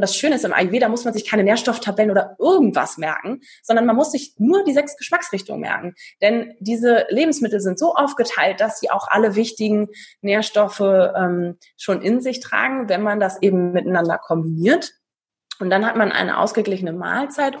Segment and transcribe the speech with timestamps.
[0.00, 3.84] Und das Schöne ist, im Ayurveda muss man sich keine Nährstofftabellen oder irgendwas merken, sondern
[3.84, 5.94] man muss sich nur die sechs Geschmacksrichtungen merken.
[6.22, 9.88] Denn diese Lebensmittel sind so aufgeteilt, dass sie auch alle wichtigen
[10.22, 14.90] Nährstoffe ähm, schon in sich tragen, wenn man das eben miteinander kombiniert.
[15.58, 17.58] Und dann hat man eine ausgeglichene Mahlzeit.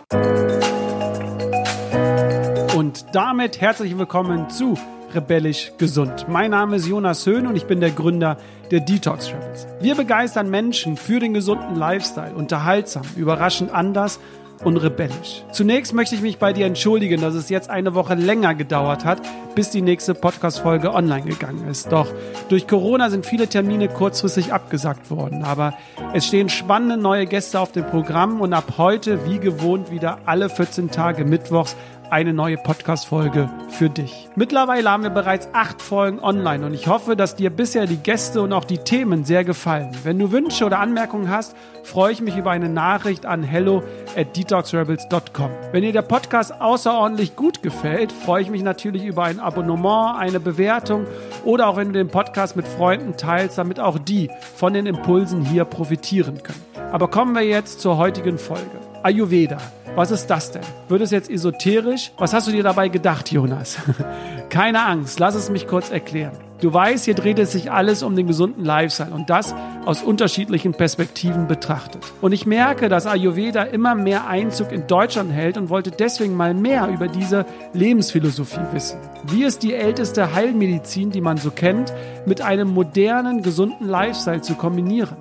[2.74, 4.78] Und damit herzlich willkommen zu
[5.14, 6.26] Rebellisch Gesund.
[6.28, 8.36] Mein Name ist Jonas Höhn und ich bin der Gründer
[8.70, 9.66] der Detox Travels.
[9.80, 14.20] Wir begeistern Menschen für den gesunden Lifestyle, unterhaltsam, überraschend anders
[14.62, 15.42] und rebellisch.
[15.52, 19.20] Zunächst möchte ich mich bei dir entschuldigen, dass es jetzt eine Woche länger gedauert hat,
[19.54, 21.90] bis die nächste Podcast-Folge online gegangen ist.
[21.90, 22.06] Doch
[22.48, 25.44] durch Corona sind viele Termine kurzfristig abgesagt worden.
[25.44, 25.74] Aber
[26.12, 30.48] es stehen spannende neue Gäste auf dem Programm und ab heute, wie gewohnt, wieder alle
[30.48, 31.74] 14 Tage mittwochs
[32.10, 34.28] eine neue Podcast-Folge für dich.
[34.34, 38.42] Mittlerweile haben wir bereits acht Folgen online und ich hoffe, dass dir bisher die Gäste
[38.42, 39.90] und auch die Themen sehr gefallen.
[40.02, 43.82] Wenn du Wünsche oder Anmerkungen hast, freue ich mich über eine Nachricht an hello
[44.16, 45.50] at detoxrebels.com.
[45.72, 50.40] Wenn dir der Podcast außerordentlich gut gefällt, freue ich mich natürlich über ein Abonnement, eine
[50.40, 51.06] Bewertung
[51.44, 55.44] oder auch wenn du den Podcast mit Freunden teilst, damit auch die von den Impulsen
[55.44, 56.62] hier profitieren können.
[56.92, 58.66] Aber kommen wir jetzt zur heutigen Folge.
[59.02, 59.58] Ayurveda.
[59.96, 60.62] Was ist das denn?
[60.88, 62.12] Wird es jetzt esoterisch?
[62.16, 63.76] Was hast du dir dabei gedacht, Jonas?
[64.48, 66.32] Keine Angst, lass es mich kurz erklären.
[66.60, 69.54] Du weißt, hier dreht es sich alles um den gesunden Lifestyle und das
[69.86, 72.04] aus unterschiedlichen Perspektiven betrachtet.
[72.20, 76.54] Und ich merke, dass Ayurveda immer mehr Einzug in Deutschland hält und wollte deswegen mal
[76.54, 78.98] mehr über diese Lebensphilosophie wissen.
[79.24, 81.92] Wie ist die älteste Heilmedizin, die man so kennt,
[82.26, 85.16] mit einem modernen, gesunden Lifestyle zu kombinieren?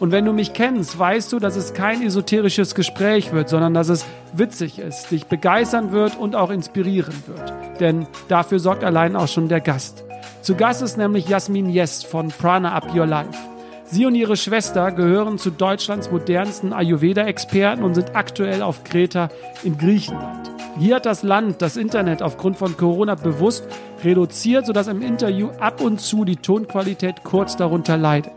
[0.00, 3.88] Und wenn du mich kennst, weißt du, dass es kein esoterisches Gespräch wird, sondern dass
[3.88, 7.80] es witzig ist, dich begeistern wird und auch inspirieren wird.
[7.80, 10.04] Denn dafür sorgt allein auch schon der Gast.
[10.42, 13.38] Zu Gast ist nämlich Jasmin Jest von Prana Up Your Life.
[13.86, 19.28] Sie und ihre Schwester gehören zu Deutschlands modernsten Ayurveda-Experten und sind aktuell auf Kreta
[19.62, 20.50] in Griechenland.
[20.78, 23.64] Hier hat das Land das Internet aufgrund von Corona bewusst
[24.02, 28.32] reduziert, sodass im Interview ab und zu die Tonqualität kurz darunter leidet.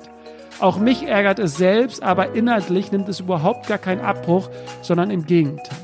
[0.60, 4.50] Auch mich ärgert es selbst, aber inhaltlich nimmt es überhaupt gar keinen Abbruch,
[4.82, 5.78] sondern im Gegenteil.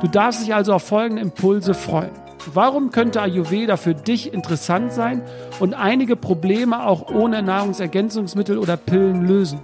[0.00, 2.12] Du darfst dich also auf folgende Impulse freuen.
[2.52, 5.22] Warum könnte Ayurveda für dich interessant sein
[5.58, 9.60] und einige Probleme auch ohne Nahrungsergänzungsmittel oder Pillen lösen?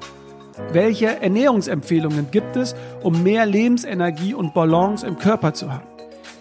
[0.72, 5.91] Welche Ernährungsempfehlungen gibt es, um mehr Lebensenergie und Balance im Körper zu haben?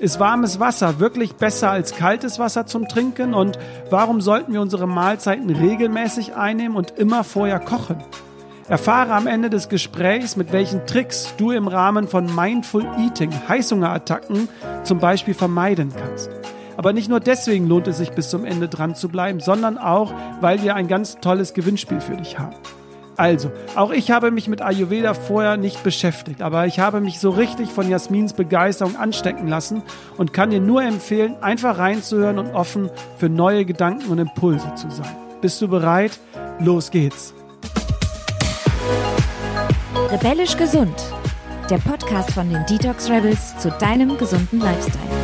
[0.02, 3.36] Ist warmes Wasser wirklich besser als kaltes Wasser zum Trinken?
[3.36, 3.60] Und
[3.92, 8.04] warum sollten wir unsere Mahlzeiten regelmäßig einnehmen und immer vorher kochen?
[8.68, 14.50] Erfahre am Ende des Gesprächs, mit welchen Tricks du im Rahmen von Mindful Eating Heißhungerattacken
[14.84, 16.32] zum Beispiel vermeiden kannst.
[16.78, 20.12] Aber nicht nur deswegen lohnt es sich bis zum Ende dran zu bleiben, sondern auch,
[20.40, 22.56] weil wir ein ganz tolles Gewinnspiel für dich haben.
[23.18, 27.30] Also, auch ich habe mich mit Ayurveda vorher nicht beschäftigt, aber ich habe mich so
[27.30, 29.84] richtig von Jasmins Begeisterung anstecken lassen
[30.18, 34.90] und kann dir nur empfehlen, einfach reinzuhören und offen für neue Gedanken und Impulse zu
[34.90, 35.16] sein.
[35.42, 36.20] Bist du bereit?
[36.60, 37.34] Los geht's!
[40.12, 40.96] Rebellisch gesund.
[41.70, 45.21] Der Podcast von den Detox Rebels zu deinem gesunden Lifestyle.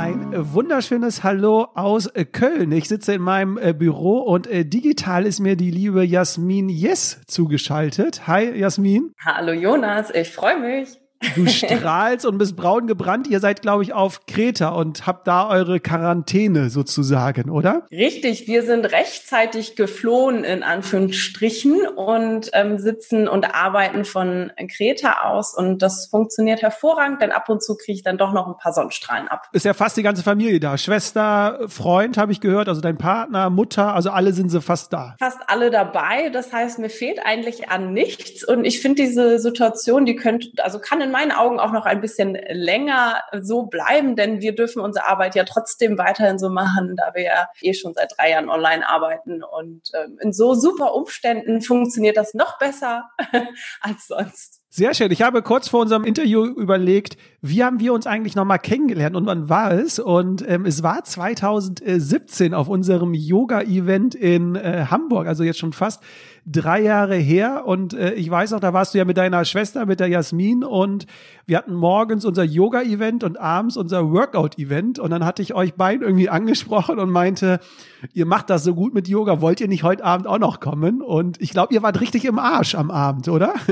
[0.00, 2.72] Ein wunderschönes Hallo aus äh, Köln.
[2.72, 7.20] Ich sitze in meinem äh, Büro und äh, digital ist mir die liebe Jasmin Yes
[7.26, 8.26] zugeschaltet.
[8.26, 9.12] Hi Jasmin.
[9.22, 10.99] Hallo Jonas, ich freue mich.
[11.36, 13.26] Du strahlst und bist braun gebrannt.
[13.28, 17.86] Ihr seid, glaube ich, auf Kreta und habt da eure Quarantäne sozusagen, oder?
[17.90, 25.54] Richtig, wir sind rechtzeitig geflohen in Anführungsstrichen und ähm, sitzen und arbeiten von Kreta aus
[25.54, 28.72] und das funktioniert hervorragend, denn ab und zu kriege ich dann doch noch ein paar
[28.72, 29.48] Sonnenstrahlen ab.
[29.52, 30.78] Ist ja fast die ganze Familie da.
[30.78, 35.16] Schwester, Freund, habe ich gehört, also dein Partner, Mutter, also alle sind sie fast da.
[35.18, 36.30] Fast alle dabei.
[36.30, 40.78] Das heißt, mir fehlt eigentlich an nichts und ich finde diese Situation, die könnte, also
[40.78, 44.80] kann in in meinen Augen auch noch ein bisschen länger so bleiben, denn wir dürfen
[44.80, 48.48] unsere Arbeit ja trotzdem weiterhin so machen, da wir ja eh schon seit drei Jahren
[48.48, 49.42] online arbeiten.
[49.42, 53.10] Und ähm, in so super Umständen funktioniert das noch besser
[53.80, 54.60] als sonst.
[54.72, 55.10] Sehr schön.
[55.10, 59.26] Ich habe kurz vor unserem Interview überlegt, wie haben wir uns eigentlich nochmal kennengelernt und
[59.26, 59.98] wann war es?
[59.98, 66.04] Und ähm, es war 2017 auf unserem Yoga-Event in äh, Hamburg, also jetzt schon fast
[66.46, 67.64] drei Jahre her.
[67.66, 70.64] Und äh, ich weiß auch, da warst du ja mit deiner Schwester, mit der Jasmin.
[70.64, 71.06] Und
[71.46, 74.98] wir hatten morgens unser Yoga-Event und abends unser Workout-Event.
[74.98, 77.60] Und dann hatte ich euch beiden irgendwie angesprochen und meinte,
[78.12, 81.02] ihr macht das so gut mit Yoga, wollt ihr nicht heute Abend auch noch kommen?
[81.02, 83.54] Und ich glaube, ihr wart richtig im Arsch am Abend, oder?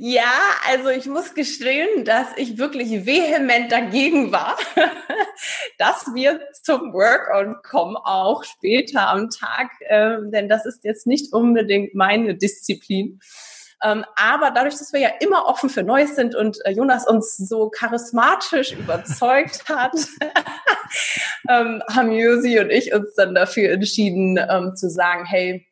[0.00, 0.30] Ja,
[0.68, 4.56] also ich muss gestehen, dass ich wirklich vehement dagegen war,
[5.78, 11.32] dass wir zum Workout kommen, auch später am Tag, äh, denn das ist jetzt nicht
[11.32, 13.18] unbedingt meine Disziplin.
[13.82, 17.36] Ähm, aber dadurch, dass wir ja immer offen für Neues sind und äh, Jonas uns
[17.36, 19.96] so charismatisch überzeugt hat,
[21.48, 25.67] ähm, haben Josi und ich uns dann dafür entschieden ähm, zu sagen, hey,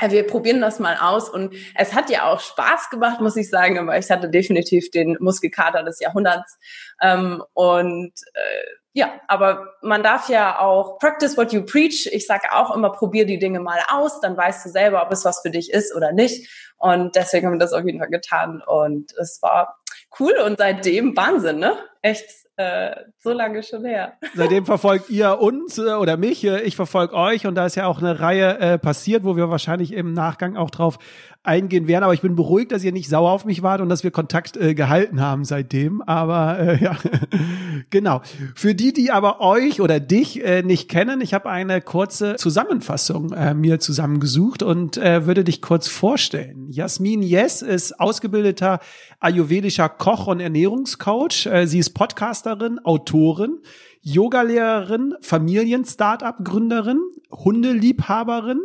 [0.00, 3.78] wir probieren das mal aus und es hat ja auch Spaß gemacht, muss ich sagen,
[3.78, 6.58] aber ich hatte definitiv den Muskelkater des Jahrhunderts
[7.02, 12.08] ähm, und äh, ja, aber man darf ja auch practice what you preach.
[12.10, 15.24] Ich sage auch immer, probier die Dinge mal aus, dann weißt du selber, ob es
[15.24, 16.50] was für dich ist oder nicht.
[16.78, 19.78] Und deswegen haben wir das auf jeden Fall getan und es war
[20.18, 21.76] cool und seitdem Wahnsinn, ne?
[22.02, 24.14] Echt äh, so lange schon her.
[24.34, 27.86] Seitdem verfolgt ihr uns äh, oder mich, äh, ich verfolge euch und da ist ja
[27.86, 30.98] auch eine Reihe äh, passiert, wo wir wahrscheinlich im Nachgang auch drauf
[31.48, 32.04] eingehen werden.
[32.04, 34.56] Aber ich bin beruhigt, dass ihr nicht sauer auf mich wart und dass wir Kontakt
[34.56, 36.02] äh, gehalten haben seitdem.
[36.02, 36.96] Aber äh, ja,
[37.90, 38.22] genau.
[38.54, 43.32] Für die, die aber euch oder dich äh, nicht kennen, ich habe eine kurze Zusammenfassung
[43.32, 46.68] äh, mir zusammengesucht und äh, würde dich kurz vorstellen.
[46.70, 48.78] Jasmin Yes ist ausgebildeter
[49.18, 51.46] ayurvedischer Koch und Ernährungscoach.
[51.46, 53.58] Äh, sie ist Podcasterin, Autorin.
[54.00, 57.00] Yogalehrerin, Familien-Startup-Gründerin,
[57.30, 58.60] Hundeliebhaberin,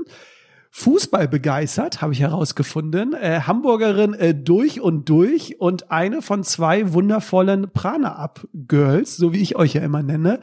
[0.75, 3.13] Fußball begeistert, habe ich herausgefunden.
[3.13, 9.55] Äh, Hamburgerin äh, durch und durch und eine von zwei wundervollen Prana-Up-Girls, so wie ich
[9.55, 10.39] euch ja immer nenne.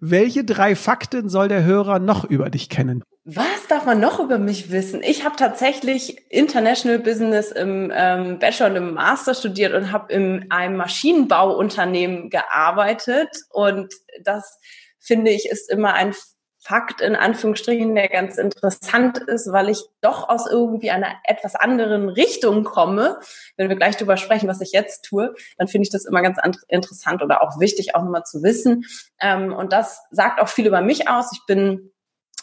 [0.00, 3.04] Welche drei Fakten soll der Hörer noch über dich kennen?
[3.24, 5.00] Was darf man noch über mich wissen?
[5.04, 10.50] Ich habe tatsächlich International Business im ähm, Bachelor und im Master studiert und habe in
[10.50, 13.28] einem Maschinenbauunternehmen gearbeitet.
[13.50, 13.94] Und
[14.24, 14.58] das
[14.98, 16.14] finde ich ist immer ein
[16.68, 22.10] Fakt in Anführungsstrichen, der ganz interessant ist, weil ich doch aus irgendwie einer etwas anderen
[22.10, 23.18] Richtung komme.
[23.56, 26.38] Wenn wir gleich darüber sprechen, was ich jetzt tue, dann finde ich das immer ganz
[26.68, 28.84] interessant oder auch wichtig, auch nochmal zu wissen.
[29.18, 31.32] Ähm, und das sagt auch viel über mich aus.
[31.32, 31.90] Ich bin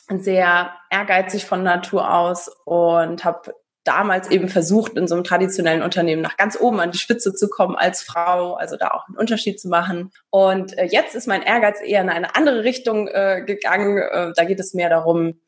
[0.10, 3.54] sehr ehrgeizig von Natur aus und habe
[3.86, 7.48] damals eben versucht, in so einem traditionellen Unternehmen nach ganz oben an die Spitze zu
[7.50, 10.12] kommen als Frau, also da auch einen Unterschied zu machen.
[10.30, 13.98] Und äh, jetzt ist mein Ehrgeiz eher in eine andere Richtung äh, gegangen.
[13.98, 15.40] Äh, da geht es mehr darum,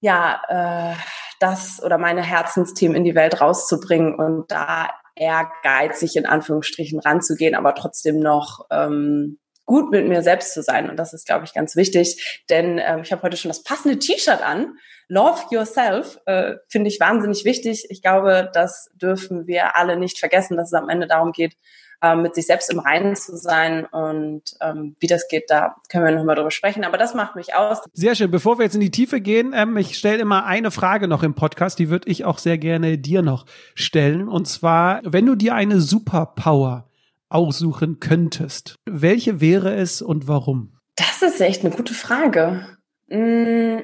[0.00, 0.96] ja, äh,
[1.40, 7.74] das oder meine Herzensthemen in die Welt rauszubringen und da ehrgeizig in Anführungsstrichen ranzugehen, aber
[7.74, 10.88] trotzdem noch ähm, gut mit mir selbst zu sein.
[10.88, 13.98] Und das ist, glaube ich, ganz wichtig, denn ähm, ich habe heute schon das passende
[13.98, 14.76] T-Shirt an
[15.08, 17.86] Love Yourself äh, finde ich wahnsinnig wichtig.
[17.90, 21.56] Ich glaube, das dürfen wir alle nicht vergessen, dass es am Ende darum geht,
[22.02, 23.86] äh, mit sich selbst im Reinen zu sein.
[23.86, 26.84] Und ähm, wie das geht, da können wir nochmal drüber sprechen.
[26.84, 27.78] Aber das macht mich aus.
[27.92, 28.30] Sehr schön.
[28.30, 31.34] Bevor wir jetzt in die Tiefe gehen, ähm, ich stelle immer eine Frage noch im
[31.34, 34.28] Podcast, die würde ich auch sehr gerne dir noch stellen.
[34.28, 36.90] Und zwar, wenn du dir eine Superpower
[37.28, 40.72] aussuchen könntest, welche wäre es und warum?
[40.96, 42.66] Das ist echt eine gute Frage.
[43.08, 43.82] Hm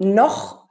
[0.00, 0.68] noch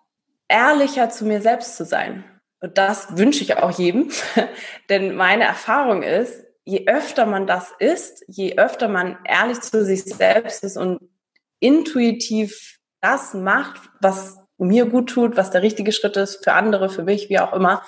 [0.48, 2.24] ehrlicher zu mir selbst zu sein.
[2.60, 4.12] Und das wünsche ich auch jedem,
[4.90, 10.04] denn meine Erfahrung ist, je öfter man das ist, je öfter man ehrlich zu sich
[10.04, 11.00] selbst ist und
[11.60, 17.04] intuitiv das macht, was mir gut tut, was der richtige Schritt ist für andere, für
[17.04, 17.84] mich, wie auch immer,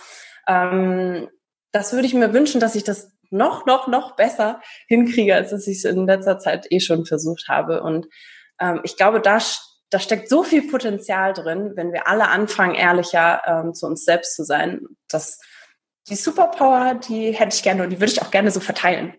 [0.47, 1.29] ähm,
[1.71, 5.67] das würde ich mir wünschen, dass ich das noch, noch, noch besser hinkriege, als dass
[5.67, 7.81] ich es in letzter Zeit eh schon versucht habe.
[7.81, 8.07] Und
[8.59, 9.39] ähm, ich glaube, da
[9.91, 14.35] da steckt so viel Potenzial drin, wenn wir alle anfangen, ehrlicher ähm, zu uns selbst
[14.35, 14.81] zu sein.
[15.09, 15.39] Das,
[16.07, 19.13] die Superpower, die hätte ich gerne und die würde ich auch gerne so verteilen.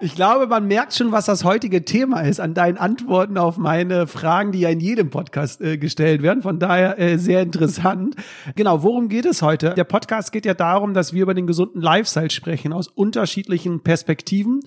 [0.00, 4.06] Ich glaube, man merkt schon, was das heutige Thema ist an deinen Antworten auf meine
[4.06, 6.42] Fragen, die ja in jedem Podcast äh, gestellt werden.
[6.42, 8.14] Von daher äh, sehr interessant.
[8.56, 9.74] Genau, worum geht es heute?
[9.74, 14.60] Der Podcast geht ja darum, dass wir über den gesunden Lifestyle sprechen aus unterschiedlichen Perspektiven.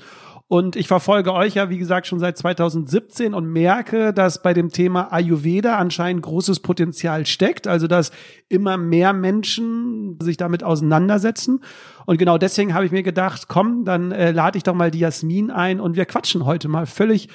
[0.50, 4.70] Und ich verfolge euch ja, wie gesagt, schon seit 2017 und merke, dass bei dem
[4.72, 7.68] Thema Ayurveda anscheinend großes Potenzial steckt.
[7.68, 8.10] Also, dass
[8.48, 11.62] immer mehr Menschen sich damit auseinandersetzen.
[12.08, 14.98] Und genau deswegen habe ich mir gedacht, komm, dann äh, lade ich doch mal die
[14.98, 17.30] Jasmin ein und wir quatschen heute mal völlig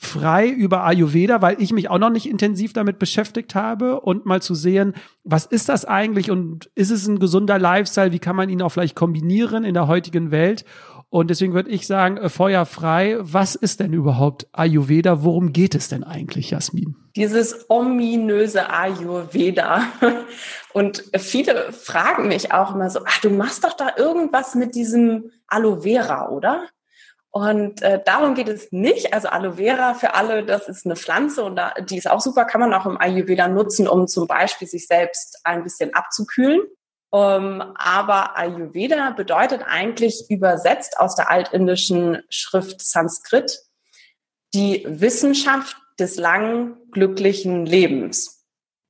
[0.00, 4.40] frei über Ayurveda, weil ich mich auch noch nicht intensiv damit beschäftigt habe und mal
[4.40, 4.94] zu sehen,
[5.24, 8.12] was ist das eigentlich und ist es ein gesunder Lifestyle?
[8.12, 10.64] Wie kann man ihn auch vielleicht kombinieren in der heutigen Welt?
[11.10, 13.16] Und deswegen würde ich sagen, äh, Feuer frei.
[13.18, 15.24] Was ist denn überhaupt Ayurveda?
[15.24, 16.96] Worum geht es denn eigentlich, Jasmin?
[17.16, 19.84] Dieses ominöse Ayurveda.
[20.74, 25.30] Und viele fragen mich auch immer so, ach, du machst doch da irgendwas mit diesem
[25.46, 26.68] Aloe Vera, oder?
[27.30, 29.14] Und äh, darum geht es nicht.
[29.14, 32.44] Also Aloe Vera für alle, das ist eine Pflanze und da, die ist auch super,
[32.44, 36.60] kann man auch im Ayurveda nutzen, um zum Beispiel sich selbst ein bisschen abzukühlen.
[37.10, 43.60] Um, ähm, aber Ayurveda bedeutet eigentlich übersetzt aus der altindischen Schrift Sanskrit
[44.52, 48.37] die Wissenschaft des langen, glücklichen Lebens.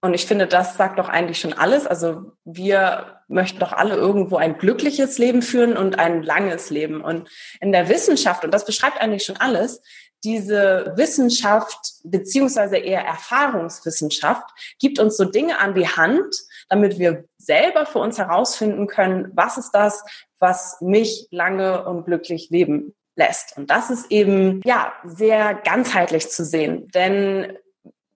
[0.00, 1.86] Und ich finde, das sagt doch eigentlich schon alles.
[1.86, 7.00] Also wir möchten doch alle irgendwo ein glückliches Leben führen und ein langes Leben.
[7.00, 7.28] Und
[7.60, 9.82] in der Wissenschaft, und das beschreibt eigentlich schon alles,
[10.24, 14.44] diese Wissenschaft beziehungsweise eher Erfahrungswissenschaft
[14.80, 16.34] gibt uns so Dinge an die Hand,
[16.68, 20.04] damit wir selber für uns herausfinden können, was ist das,
[20.38, 23.56] was mich lange und glücklich leben lässt.
[23.56, 26.88] Und das ist eben, ja, sehr ganzheitlich zu sehen.
[26.94, 27.56] Denn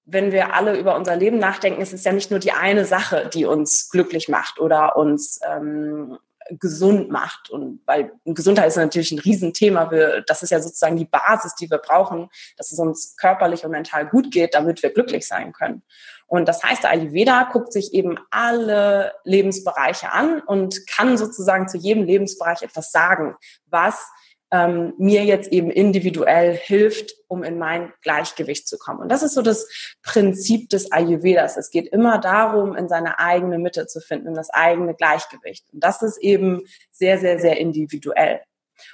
[0.04, 3.30] wenn wir alle über unser Leben nachdenken, ist es ja nicht nur die eine Sache,
[3.32, 6.18] die uns glücklich macht oder uns ähm,
[6.50, 7.50] gesund macht.
[7.50, 9.90] Und weil Gesundheit ist natürlich ein Riesenthema.
[9.90, 13.70] Wir, das ist ja sozusagen die Basis, die wir brauchen, dass es uns körperlich und
[13.70, 15.82] mental gut geht, damit wir glücklich sein können.
[16.26, 21.76] Und das heißt, der Ayurveda guckt sich eben alle Lebensbereiche an und kann sozusagen zu
[21.76, 24.08] jedem Lebensbereich etwas sagen, was
[24.52, 29.00] ähm, mir jetzt eben individuell hilft, um in mein Gleichgewicht zu kommen.
[29.00, 29.66] Und das ist so das
[30.02, 31.56] Prinzip des Ayurvedas.
[31.56, 35.64] Es geht immer darum, in seine eigene Mitte zu finden, in das eigene Gleichgewicht.
[35.72, 38.40] Und das ist eben sehr, sehr, sehr individuell.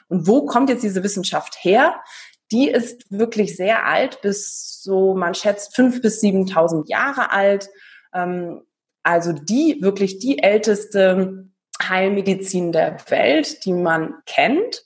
[0.07, 2.01] Und wo kommt jetzt diese Wissenschaft her?
[2.53, 7.69] Die ist wirklich sehr alt, bis so, man schätzt, fünf bis siebentausend Jahre alt.
[8.15, 8.63] Ähm,
[9.03, 11.49] also die, wirklich die älteste
[11.83, 14.85] Heilmedizin der Welt, die man kennt.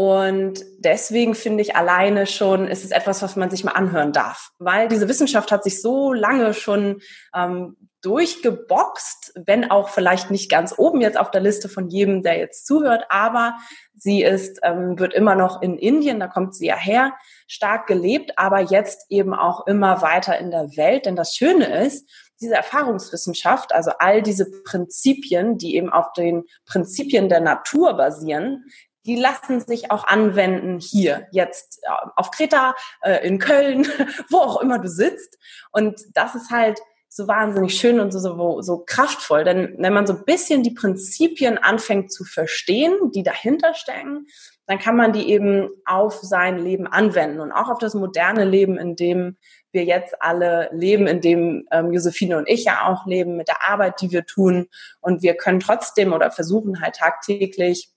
[0.00, 4.48] Und deswegen finde ich alleine schon, ist es etwas, was man sich mal anhören darf.
[4.58, 7.02] Weil diese Wissenschaft hat sich so lange schon
[7.34, 12.38] ähm, durchgeboxt, wenn auch vielleicht nicht ganz oben jetzt auf der Liste von jedem, der
[12.38, 13.58] jetzt zuhört, aber
[13.94, 17.12] sie ist, ähm, wird immer noch in Indien, da kommt sie ja her,
[17.46, 21.04] stark gelebt, aber jetzt eben auch immer weiter in der Welt.
[21.04, 27.28] Denn das Schöne ist, diese Erfahrungswissenschaft, also all diese Prinzipien, die eben auf den Prinzipien
[27.28, 28.64] der Natur basieren,
[29.06, 33.86] die lassen sich auch anwenden hier, jetzt äh, auf Kreta, äh, in Köln,
[34.30, 35.38] wo auch immer du sitzt.
[35.72, 36.80] Und das ist halt
[37.12, 39.42] so wahnsinnig schön und so, so, so kraftvoll.
[39.42, 44.26] Denn wenn man so ein bisschen die Prinzipien anfängt zu verstehen, die dahinter stecken,
[44.66, 48.78] dann kann man die eben auf sein Leben anwenden und auch auf das moderne Leben,
[48.78, 49.36] in dem
[49.72, 53.68] wir jetzt alle leben, in dem ähm, Josephine und ich ja auch leben, mit der
[53.68, 54.68] Arbeit, die wir tun.
[55.00, 57.90] Und wir können trotzdem oder versuchen halt tagtäglich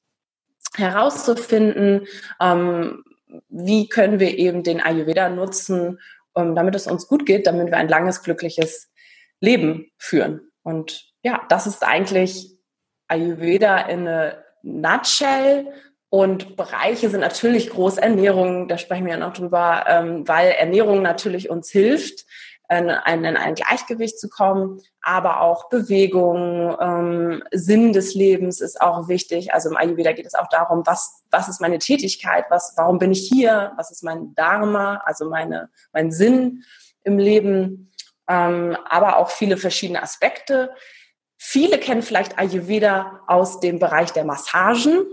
[0.76, 2.08] herauszufinden,
[2.42, 3.04] ähm,
[3.50, 6.00] wie können wir eben den Ayurveda nutzen,
[6.36, 8.92] ähm, damit es uns gut geht, damit wir ein langes, glückliches
[9.40, 10.52] Leben führen.
[10.64, 12.58] Und ja, das ist eigentlich
[13.08, 15.72] Ayurveda in a nutshell.
[16.10, 21.50] Und Bereiche sind natürlich Großernährung, da sprechen wir ja noch drüber, ähm, weil Ernährung natürlich
[21.50, 22.26] uns hilft,
[22.78, 28.82] in ein, in ein Gleichgewicht zu kommen, aber auch Bewegung, ähm, Sinn des Lebens ist
[28.82, 29.54] auch wichtig.
[29.54, 33.12] Also im Ayurveda geht es auch darum, was, was ist meine Tätigkeit, was, warum bin
[33.12, 36.64] ich hier, was ist mein Dharma, also meine, mein Sinn
[37.04, 37.92] im Leben,
[38.28, 40.72] ähm, aber auch viele verschiedene Aspekte.
[41.38, 45.06] Viele kennen vielleicht Ayurveda aus dem Bereich der Massagen.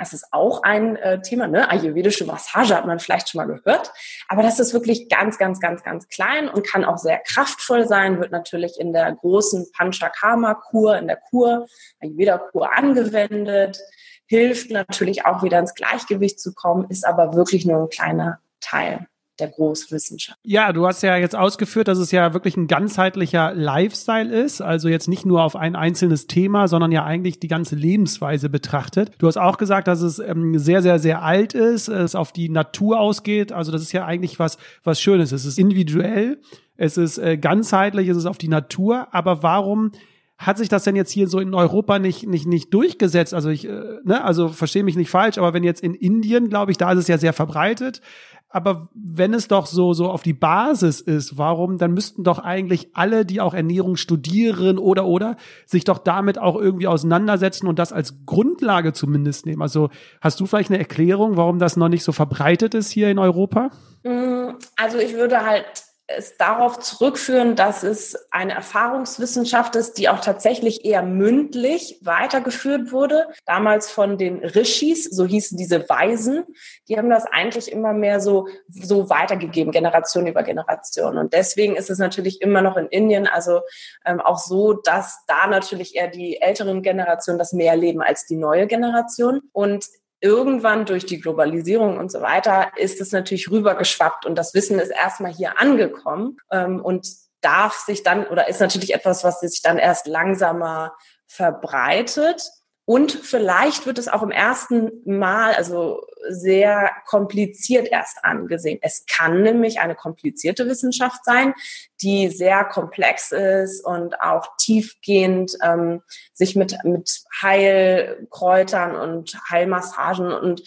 [0.00, 1.68] Das ist auch ein äh, Thema, ne?
[1.68, 3.92] Ayurvedische Massage hat man vielleicht schon mal gehört.
[4.28, 8.18] Aber das ist wirklich ganz, ganz, ganz, ganz klein und kann auch sehr kraftvoll sein,
[8.18, 11.66] wird natürlich in der großen Panchakarma-Kur, in der Kur,
[12.00, 13.78] Ayurveda-Kur angewendet,
[14.24, 19.06] hilft natürlich auch wieder ins Gleichgewicht zu kommen, ist aber wirklich nur ein kleiner Teil
[19.40, 20.38] der Großwissenschaft.
[20.44, 24.88] Ja, du hast ja jetzt ausgeführt, dass es ja wirklich ein ganzheitlicher Lifestyle ist, also
[24.88, 29.12] jetzt nicht nur auf ein einzelnes Thema, sondern ja eigentlich die ganze Lebensweise betrachtet.
[29.18, 32.48] Du hast auch gesagt, dass es ähm, sehr, sehr, sehr alt ist, es auf die
[32.48, 33.52] Natur ausgeht.
[33.52, 35.32] Also das ist ja eigentlich was, was Schönes.
[35.32, 36.40] Es ist individuell,
[36.76, 39.08] es ist äh, ganzheitlich, es ist auf die Natur.
[39.12, 39.92] Aber warum
[40.38, 43.34] hat sich das denn jetzt hier so in Europa nicht nicht nicht durchgesetzt?
[43.34, 46.70] Also ich, äh, ne, also verstehe mich nicht falsch, aber wenn jetzt in Indien, glaube
[46.72, 48.00] ich, da ist es ja sehr verbreitet
[48.50, 52.88] aber wenn es doch so, so auf die Basis ist, warum, dann müssten doch eigentlich
[52.94, 57.92] alle, die auch Ernährung studieren oder, oder, sich doch damit auch irgendwie auseinandersetzen und das
[57.92, 59.62] als Grundlage zumindest nehmen.
[59.62, 59.88] Also
[60.20, 63.70] hast du vielleicht eine Erklärung, warum das noch nicht so verbreitet ist hier in Europa?
[64.02, 70.20] Mm, also ich würde halt es darauf zurückführen, dass es eine Erfahrungswissenschaft ist, die auch
[70.20, 73.26] tatsächlich eher mündlich weitergeführt wurde.
[73.46, 76.44] Damals von den Rishis, so hießen diese Weisen,
[76.88, 81.18] die haben das eigentlich immer mehr so, so weitergegeben, Generation über Generation.
[81.18, 83.60] Und deswegen ist es natürlich immer noch in Indien, also
[84.04, 88.36] ähm, auch so, dass da natürlich eher die älteren Generationen das mehr leben als die
[88.36, 89.42] neue Generation.
[89.52, 89.86] Und
[90.20, 94.90] irgendwann durch die Globalisierung und so weiter ist es natürlich rübergeschwappt und das Wissen ist
[94.90, 97.08] erstmal hier angekommen ähm, und
[97.40, 100.94] darf sich dann oder ist natürlich etwas, was sich dann erst langsamer
[101.26, 102.42] verbreitet.
[102.90, 108.80] Und vielleicht wird es auch im ersten Mal, also sehr kompliziert erst angesehen.
[108.82, 111.54] Es kann nämlich eine komplizierte Wissenschaft sein,
[112.02, 120.60] die sehr komplex ist und auch tiefgehend ähm, sich mit, mit Heilkräutern und Heilmassagen und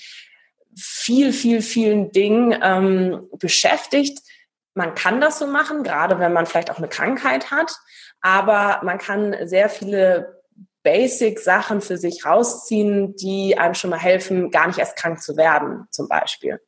[0.78, 4.20] viel, viel, vielen Dingen ähm, beschäftigt.
[4.76, 7.76] Man kann das so machen, gerade wenn man vielleicht auch eine Krankheit hat,
[8.22, 10.42] aber man kann sehr viele
[10.84, 15.88] Basic-Sachen für sich rausziehen, die einem schon mal helfen, gar nicht erst krank zu werden,
[15.92, 16.60] zum Beispiel.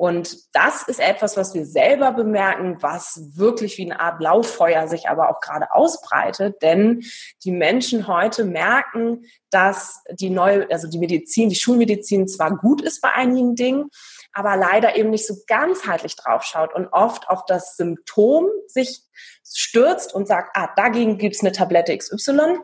[0.00, 5.10] Und das ist etwas, was wir selber bemerken, was wirklich wie eine Art Lauffeuer sich
[5.10, 6.62] aber auch gerade ausbreitet.
[6.62, 7.02] Denn
[7.44, 13.02] die Menschen heute merken, dass die neue, also die Medizin, die Schulmedizin zwar gut ist
[13.02, 13.90] bei einigen Dingen,
[14.32, 19.02] aber leider eben nicht so ganzheitlich draufschaut und oft auf das Symptom sich
[19.44, 22.60] stürzt und sagt, ah, dagegen gibt's eine Tablette XY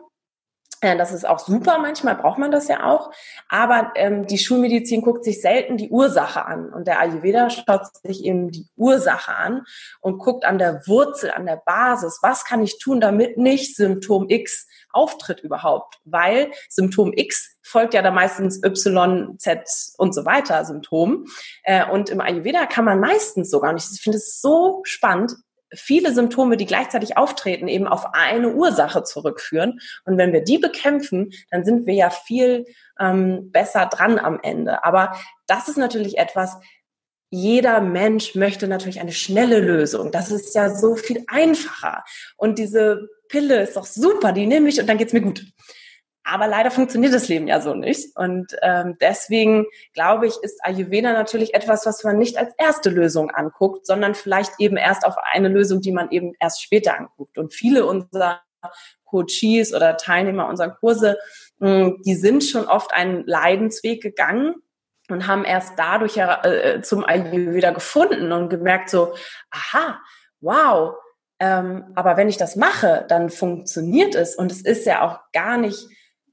[0.81, 3.11] das ist auch super, manchmal braucht man das ja auch.
[3.49, 6.71] Aber ähm, die Schulmedizin guckt sich selten die Ursache an.
[6.71, 9.63] Und der Ayurveda schaut sich eben die Ursache an
[10.01, 12.19] und guckt an der Wurzel, an der Basis.
[12.21, 15.99] Was kann ich tun, damit nicht Symptom X auftritt überhaupt?
[16.05, 19.67] Weil Symptom X folgt ja da meistens Y, Z
[19.97, 21.25] und so weiter Symptom.
[21.63, 25.33] Äh, und im Ayurveda kann man meistens sogar, und ich finde es so spannend,
[25.73, 29.79] viele Symptome, die gleichzeitig auftreten, eben auf eine Ursache zurückführen.
[30.05, 32.65] Und wenn wir die bekämpfen, dann sind wir ja viel
[32.99, 34.83] ähm, besser dran am Ende.
[34.83, 36.57] Aber das ist natürlich etwas,
[37.29, 40.11] jeder Mensch möchte natürlich eine schnelle Lösung.
[40.11, 42.03] Das ist ja so viel einfacher.
[42.37, 45.43] Und diese Pille ist doch super, die nehme ich und dann geht's mir gut.
[46.29, 48.15] Aber leider funktioniert das Leben ja so nicht.
[48.17, 53.31] Und ähm, deswegen glaube ich, ist Ayurveda natürlich etwas, was man nicht als erste Lösung
[53.31, 57.37] anguckt, sondern vielleicht eben erst auf eine Lösung, die man eben erst später anguckt.
[57.37, 58.41] Und viele unserer
[59.05, 61.17] Coaches oder Teilnehmer unserer Kurse,
[61.59, 64.55] mh, hm, die sind schon oft einen Leidensweg gegangen
[65.09, 69.13] und haben erst dadurch äh, zum Ayurveda gefunden und gemerkt so,
[69.49, 70.01] aha,
[70.41, 70.95] wow,
[71.39, 75.57] ähm, aber wenn ich das mache, dann funktioniert es und es ist ja auch gar
[75.57, 75.87] nicht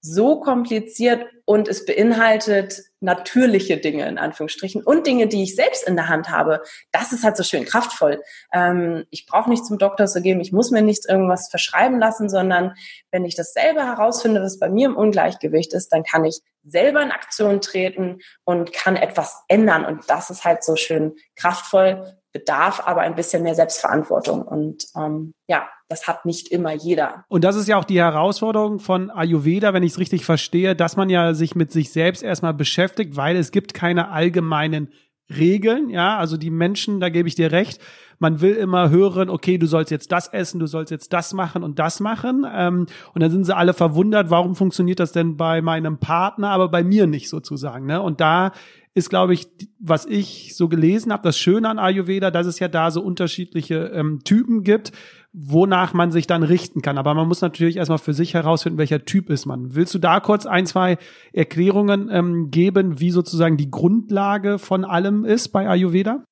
[0.05, 5.97] so kompliziert und es beinhaltet natürliche Dinge in Anführungsstrichen und Dinge, die ich selbst in
[5.97, 6.61] der Hand habe.
[6.93, 8.23] Das ist halt so schön kraftvoll.
[8.53, 12.29] Ähm, ich brauche nicht zum Doktor zu gehen, ich muss mir nicht irgendwas verschreiben lassen,
[12.29, 12.75] sondern
[13.13, 17.03] wenn ich das selber herausfinde, was bei mir im Ungleichgewicht ist, dann kann ich selber
[17.03, 19.87] in Aktion treten und kann etwas ändern.
[19.87, 24.43] Und das ist halt so schön kraftvoll bedarf aber ein bisschen mehr Selbstverantwortung.
[24.43, 27.25] Und ähm, ja, das hat nicht immer jeder.
[27.29, 30.97] Und das ist ja auch die Herausforderung von Ayurveda, wenn ich es richtig verstehe, dass
[30.97, 34.93] man ja sich mit sich selbst erstmal beschäftigt, weil es gibt keine allgemeinen
[35.31, 37.81] Regeln, ja, also die Menschen, da gebe ich dir recht,
[38.19, 41.63] man will immer hören, okay, du sollst jetzt das essen, du sollst jetzt das machen
[41.63, 42.47] und das machen.
[42.51, 46.69] Ähm, und dann sind sie alle verwundert, warum funktioniert das denn bei meinem Partner, aber
[46.69, 47.87] bei mir nicht sozusagen.
[47.87, 48.01] Ne?
[48.01, 48.53] Und da
[48.95, 49.49] ist, glaube ich,
[49.81, 53.91] was ich so gelesen habe, das Schöne an Ayurveda, dass es ja da so unterschiedliche
[53.93, 54.93] ähm, Typen gibt,
[55.33, 56.97] wonach man sich dann richten kann.
[56.97, 59.75] Aber man muss natürlich erstmal für sich herausfinden, welcher Typ ist man.
[59.75, 60.97] Willst du da kurz ein, zwei
[61.33, 66.25] Erklärungen ähm, geben, wie sozusagen die Grundlage von allem ist bei Ayurveda?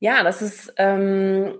[0.00, 1.54] Ja, das ist, ähm,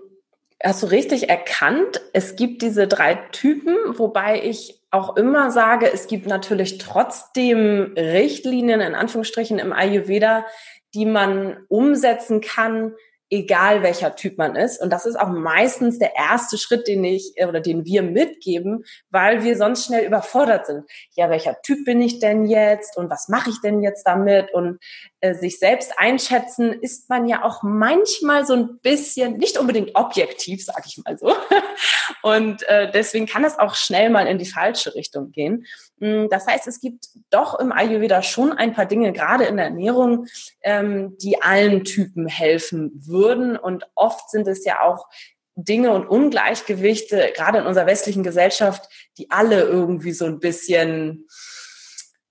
[0.63, 2.01] hast du richtig erkannt.
[2.13, 8.81] Es gibt diese drei Typen, wobei ich auch immer sage, es gibt natürlich trotzdem Richtlinien
[8.81, 10.45] in Anführungsstrichen im Ayurveda,
[10.93, 12.93] die man umsetzen kann,
[13.29, 14.81] egal welcher Typ man ist.
[14.81, 19.43] Und das ist auch meistens der erste Schritt, den ich oder den wir mitgeben, weil
[19.43, 20.85] wir sonst schnell überfordert sind.
[21.15, 24.53] Ja, welcher Typ bin ich denn jetzt und was mache ich denn jetzt damit?
[24.53, 24.79] Und
[25.19, 30.63] äh, sich selbst einschätzen ist man ja auch manchmal so ein bisschen, nicht unbedingt objektiv,
[30.63, 31.33] sage ich mal so.
[32.21, 35.65] Und äh, deswegen kann es auch schnell mal in die falsche Richtung gehen.
[35.99, 39.65] Mm, das heißt, es gibt doch im Ayurveda schon ein paar Dinge, gerade in der
[39.65, 40.27] Ernährung,
[40.61, 43.57] ähm, die allen Typen helfen würden.
[43.57, 45.07] Und oft sind es ja auch
[45.55, 51.27] Dinge und Ungleichgewichte, gerade in unserer westlichen Gesellschaft, die alle irgendwie so ein bisschen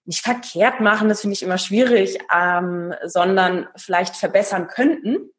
[0.05, 5.31] nicht verkehrt machen, das finde ich immer schwierig, ähm, sondern vielleicht verbessern könnten.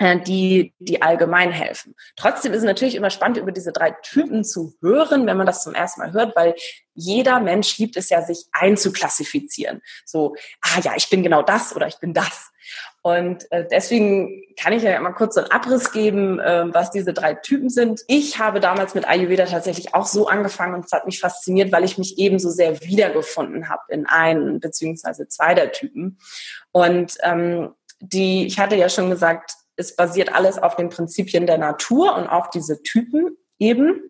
[0.00, 1.96] Äh, die, die allgemein helfen.
[2.14, 5.64] Trotzdem ist es natürlich immer spannend, über diese drei Typen zu hören, wenn man das
[5.64, 6.54] zum ersten Mal hört, weil
[6.94, 9.82] jeder Mensch liebt es ja, sich einzuklassifizieren.
[10.06, 12.52] So, ah ja, ich bin genau das oder ich bin das.
[13.02, 17.12] Und äh, deswegen kann ich ja mal kurz so einen Abriss geben, äh, was diese
[17.12, 18.02] drei Typen sind.
[18.06, 21.82] Ich habe damals mit Ayurveda tatsächlich auch so angefangen und es hat mich fasziniert, weil
[21.82, 26.18] ich mich eben so sehr wiedergefunden habe in einen beziehungsweise zwei der Typen.
[26.70, 31.58] Und ähm, die, ich hatte ja schon gesagt, es basiert alles auf den Prinzipien der
[31.58, 34.02] Natur und auch diese Typen eben.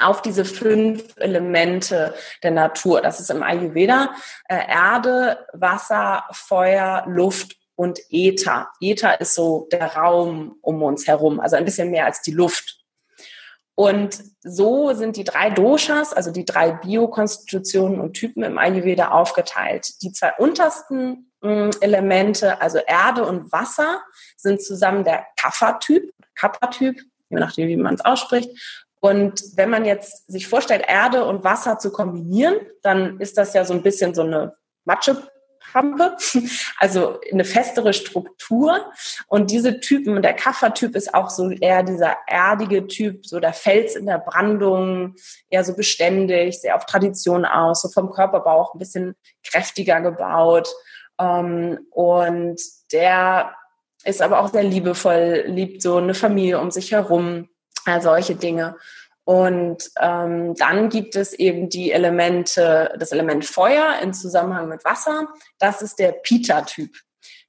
[0.00, 3.02] auf diese fünf Elemente der Natur.
[3.02, 4.14] Das ist im Ayurveda
[4.48, 8.68] äh, Erde, Wasser, Feuer, Luft und Äther.
[8.80, 12.81] Äther ist so der Raum um uns herum, also ein bisschen mehr als die Luft.
[13.74, 20.02] Und so sind die drei Doshas, also die drei Biokonstitutionen und Typen im Ayurveda aufgeteilt.
[20.02, 24.02] Die zwei untersten mh, hm, Elemente, also Erde und Wasser,
[24.36, 28.50] sind zusammen der Kapha-Typ, Kapha-Typ, je nachdem, wie man es ausspricht.
[29.00, 33.64] Und wenn man jetzt sich vorstellt, Erde und Wasser zu kombinieren, dann ist das ja
[33.64, 34.54] so ein bisschen so eine
[34.84, 35.16] Matsche
[35.74, 36.16] Hampe,
[36.78, 38.92] also eine festere Struktur.
[39.26, 43.96] Und diese Typen, der Kaffertyp ist auch so eher dieser erdige Typ, so der Fels
[43.96, 45.14] in der Brandung,
[45.50, 50.68] eher so beständig, sehr auf Tradition aus, so vom Körperbau auch ein bisschen kräftiger gebaut.
[51.18, 52.60] Ähm, und
[52.92, 53.54] der
[54.04, 57.48] ist aber auch sehr liebevoll, liebt so eine Familie um sich herum,
[58.00, 58.76] solche Dinge.
[59.24, 65.28] Und ähm, dann gibt es eben die Elemente, das Element Feuer in Zusammenhang mit Wasser.
[65.58, 66.90] Das ist der Pita-Typ.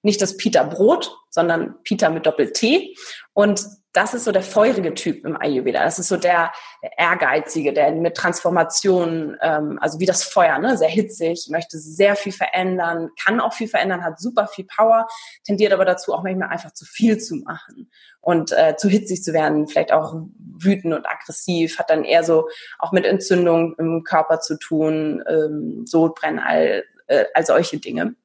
[0.04, 2.96] Nicht das Pita-Brot, sondern Pita mit Doppel-T.
[3.34, 5.84] Und das ist so der feurige Typ im Ayurveda.
[5.84, 6.52] Das ist so der,
[6.98, 12.32] ehrgeizige, der mit Transformation, ähm, also wie das Feuer, ne, sehr hitzig, möchte sehr viel
[12.32, 15.08] verändern, kann auch viel verändern, hat super viel Power,
[15.46, 19.34] tendiert aber dazu auch manchmal einfach zu viel zu machen und äh, zu hitzig zu
[19.34, 24.40] werden, vielleicht auch wütend und aggressiv, hat dann eher so auch mit Entzündung im Körper
[24.40, 28.16] zu tun, ähm, Sodbrennen, all, äh, all solche Dinge.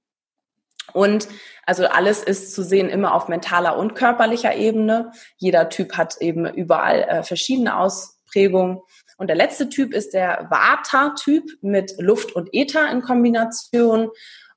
[0.93, 1.29] Und
[1.67, 5.13] also alles ist zu sehen immer auf mentaler und körperlicher Ebene.
[5.37, 8.81] Jeder Typ hat eben überall äh, verschiedene Ausprägungen.
[9.17, 14.11] Und der letzte Typ ist der Vata-Typ mit Luft und Äther in Kombination.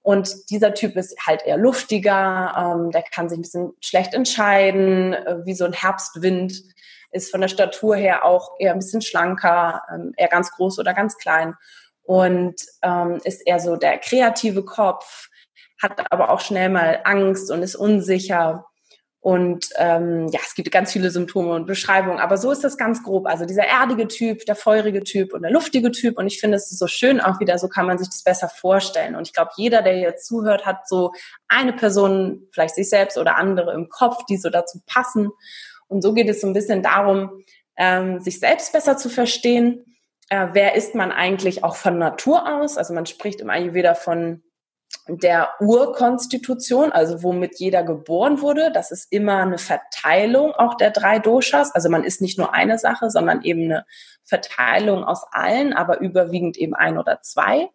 [0.04, 5.13] Und dieser Typ ist halt eher luftiger, ähm, der kann sich ein bisschen schlecht entscheiden,
[5.13, 6.63] äh, wie so ein Herbstwind,
[7.12, 10.94] ist von der Statur her auch eher ein bisschen schlanker, ähm, eher ganz groß oder
[10.94, 11.56] ganz klein
[12.04, 15.30] und ähm, ist eher so der kreative Kopf,
[15.82, 18.65] hat aber auch schnell mal Angst und ist unsicher.
[19.24, 23.04] Und ähm, ja, es gibt ganz viele Symptome und Beschreibungen, aber so ist das ganz
[23.04, 23.28] grob.
[23.28, 26.17] Also dieser erdige Typ, der feurige Typ und der luftige Typ.
[26.17, 29.15] Und ich finde es so schön auch wieder, so kann man sich das besser vorstellen.
[29.15, 31.12] Und ich glaube, jeder, der jetzt zuhört, hat so
[31.48, 35.30] eine Person, vielleicht sich selbst oder andere im Kopf, die so dazu passen.
[35.88, 37.44] Und so geht es so ein bisschen darum,
[37.78, 39.86] ähm, sich selbst besser zu verstehen.
[40.30, 42.76] Äh, wer ist man eigentlich auch von Natur aus?
[42.76, 44.41] Also man spricht im Ayurveda von
[45.08, 48.71] der Urkonstitution, also womit jeder geboren wurde.
[48.71, 51.73] Das ist immer eine Verteilung auch der drei Doshas.
[51.73, 53.86] Also man ist nicht nur eine Sache, sondern eben eine
[54.23, 57.69] Verteilung aus allen, aber überwiegend eben ein oder zwei.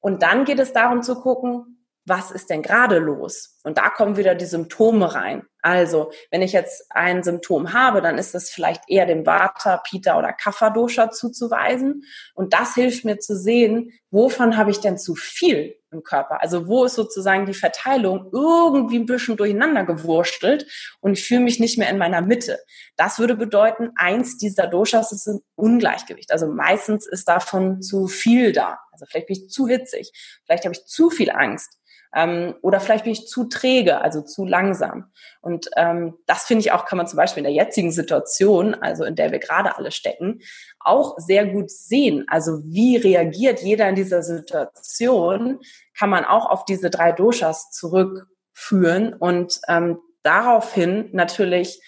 [0.00, 3.60] Und dann geht es darum zu gucken, was ist denn gerade los?
[3.62, 5.44] Und da kommen wieder die Symptome rein.
[5.60, 10.18] Also, wenn ich jetzt ein Symptom habe, dann ist es vielleicht eher dem Vata, Pita
[10.18, 12.02] oder Kapha-Dosha zuzuweisen.
[12.34, 16.42] Und das hilft mir zu sehen, wovon habe ich denn zu viel im Körper?
[16.42, 20.66] Also, wo ist sozusagen die Verteilung irgendwie ein bisschen durcheinander gewurstelt
[21.00, 22.58] und ich fühle mich nicht mehr in meiner Mitte.
[22.96, 26.32] Das würde bedeuten, eins dieser Doshas ist ein Ungleichgewicht.
[26.32, 28.78] Also, meistens ist davon zu viel da.
[28.92, 30.12] Also, vielleicht bin ich zu hitzig.
[30.44, 31.78] Vielleicht habe ich zu viel Angst
[32.14, 35.12] ähm, oder vielleicht bin ich zu träge, also zu langsam.
[35.40, 39.04] Und ähm, das finde ich auch, kann man zum Beispiel in der jetzigen Situation, also
[39.04, 40.40] in der wir gerade alle stecken,
[40.80, 42.24] auch sehr gut sehen.
[42.28, 45.60] Also wie reagiert jeder in dieser Situation,
[45.98, 51.80] kann man auch auf diese drei Doshas zurückführen und ähm, daraufhin natürlich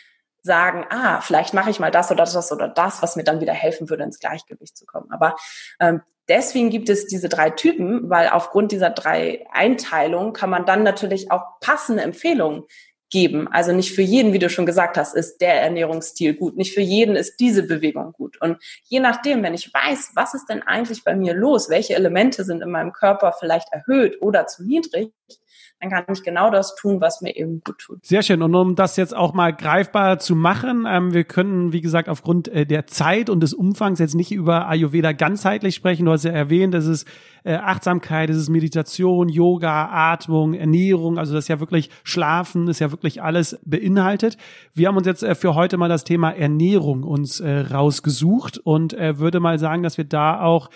[0.42, 3.54] sagen, ah, vielleicht mache ich mal das oder das oder das, was mir dann wieder
[3.54, 5.10] helfen würde, ins Gleichgewicht zu kommen.
[5.10, 5.36] Aber
[5.80, 10.82] ähm, deswegen gibt es diese drei Typen, weil aufgrund dieser drei Einteilungen kann man dann
[10.82, 12.64] natürlich auch passende Empfehlungen
[13.10, 13.46] geben.
[13.48, 16.56] Also nicht für jeden, wie du schon gesagt hast, ist der Ernährungsstil gut.
[16.56, 18.40] Nicht für jeden ist diese Bewegung gut.
[18.40, 22.42] Und je nachdem, wenn ich weiß, was ist denn eigentlich bei mir los, welche Elemente
[22.42, 25.12] sind in meinem Körper vielleicht erhöht oder zu niedrig,
[25.80, 28.04] dann kann ich genau das tun, was mir eben gut tut.
[28.04, 28.42] Sehr schön.
[28.42, 32.48] Und um das jetzt auch mal greifbar zu machen, ähm, wir können, wie gesagt, aufgrund
[32.48, 36.06] äh, der Zeit und des Umfangs jetzt nicht über Ayurveda ganzheitlich sprechen.
[36.06, 37.06] Du hast ja erwähnt, es ist
[37.44, 42.80] äh, Achtsamkeit, es ist Meditation, Yoga, Atmung, Ernährung, also das ist ja wirklich Schlafen, ist
[42.80, 44.38] ja wirklich alles beinhaltet.
[44.72, 48.94] Wir haben uns jetzt äh, für heute mal das Thema Ernährung uns äh, rausgesucht und
[48.94, 50.70] äh, würde mal sagen, dass wir da auch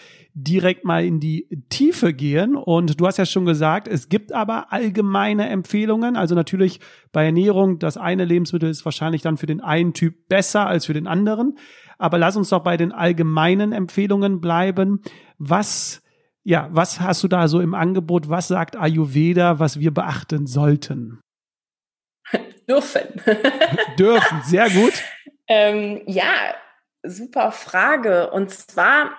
[0.44, 2.56] direkt mal in die Tiefe gehen.
[2.56, 6.16] Und du hast ja schon gesagt, es gibt aber allgemeine Empfehlungen.
[6.16, 6.80] Also natürlich
[7.12, 10.94] bei Ernährung, das eine Lebensmittel ist wahrscheinlich dann für den einen Typ besser als für
[10.94, 11.58] den anderen.
[11.98, 15.02] Aber lass uns doch bei den allgemeinen Empfehlungen bleiben.
[15.38, 16.02] Was,
[16.44, 18.28] ja, was hast du da so im Angebot?
[18.28, 21.20] Was sagt Ayurveda, was wir beachten sollten?
[22.68, 23.20] Dürfen.
[23.98, 24.92] Dürfen, sehr gut.
[25.48, 26.54] Ähm, ja,
[27.02, 28.30] super Frage.
[28.30, 29.10] Und zwar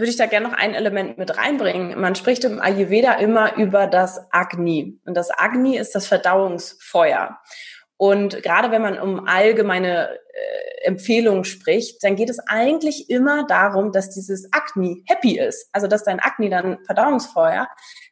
[0.00, 2.00] würde ich da gerne noch ein Element mit reinbringen.
[2.00, 4.98] Man spricht im Ayurveda immer über das Agni.
[5.04, 7.38] Und das Agni ist das Verdauungsfeuer.
[7.96, 13.92] Und gerade wenn man um allgemeine äh, Empfehlungen spricht, dann geht es eigentlich immer darum,
[13.92, 15.68] dass dieses Agni happy ist.
[15.72, 17.68] Also dass dein Agni, dann Verdauungsfeuer,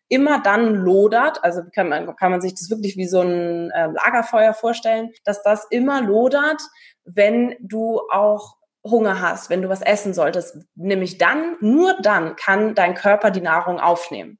[0.09, 3.87] immer dann lodert, also kann man, kann man sich das wirklich wie so ein äh,
[3.87, 6.61] Lagerfeuer vorstellen, dass das immer lodert,
[7.07, 12.75] wenn du auch Hunger hast, wenn du was essen solltest, nämlich dann, nur dann kann
[12.75, 14.39] dein Körper die Nahrung aufnehmen.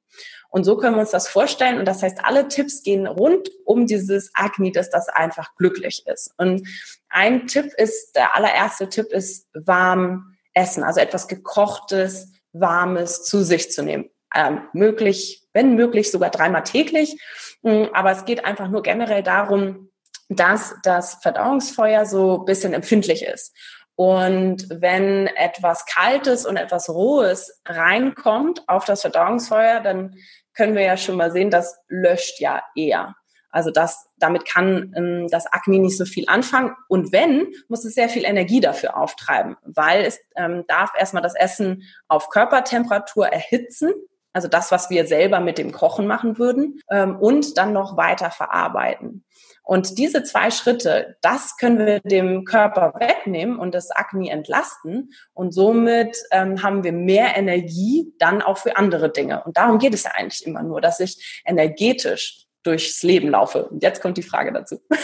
[0.49, 1.77] Und so können wir uns das vorstellen.
[1.77, 6.33] Und das heißt, alle Tipps gehen rund um dieses Agni, dass das einfach glücklich ist.
[6.37, 6.67] Und
[7.09, 13.71] ein Tipp ist, der allererste Tipp ist warm essen, also etwas gekochtes, warmes zu sich
[13.71, 14.09] zu nehmen.
[14.33, 17.19] Ähm, möglich, wenn möglich, sogar dreimal täglich.
[17.63, 19.89] Hm, aber es geht einfach nur generell darum,
[20.29, 23.55] dass das Verdauungsfeuer so bisschen empfindlich ist.
[23.99, 30.15] Und wenn etwas Kaltes und etwas Rohes reinkommt auf das Verdauungsfeuer, dann
[30.53, 33.17] können wir ja schon mal sehen, das löscht ja eher.
[33.49, 36.77] Also das, damit kann ähm, das Akne nicht so viel anfangen.
[36.87, 41.35] Und wenn, muss es sehr viel Energie dafür auftreiben, weil es ähm, darf erstmal das
[41.35, 43.91] Essen auf Körpertemperatur erhitzen,
[44.31, 48.31] also das, was wir selber mit dem Kochen machen würden, ähm, und dann noch weiter
[48.31, 49.25] verarbeiten.
[49.69, 55.11] Und diese zwei Schritte, das können wir dem Körper wegnehmen und das Akne entlasten.
[55.35, 59.43] Und somit ähm, haben wir mehr Energie dann auch für andere Dinge.
[59.43, 63.65] Und darum geht es ja eigentlich immer nur, dass ich energetisch durchs Leben laufe.
[63.65, 64.79] Und jetzt kommt die Frage dazu.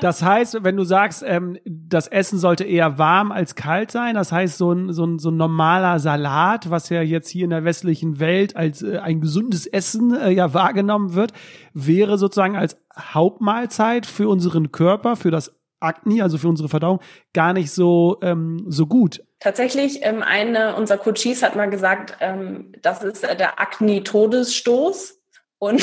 [0.00, 4.30] Das heißt, wenn du sagst, ähm, das Essen sollte eher warm als kalt sein, das
[4.30, 7.64] heißt, so ein, so, ein, so ein normaler Salat, was ja jetzt hier in der
[7.64, 11.32] westlichen Welt als äh, ein gesundes Essen äh, ja wahrgenommen wird,
[11.72, 17.00] wäre sozusagen als Hauptmahlzeit für unseren Körper, für das Akne, also für unsere Verdauung,
[17.32, 19.22] gar nicht so, ähm, so gut.
[19.40, 25.20] Tatsächlich, ähm, eine unserer Coaches hat mal gesagt, ähm, das ist äh, der Akne-Todesstoß.
[25.58, 25.82] Und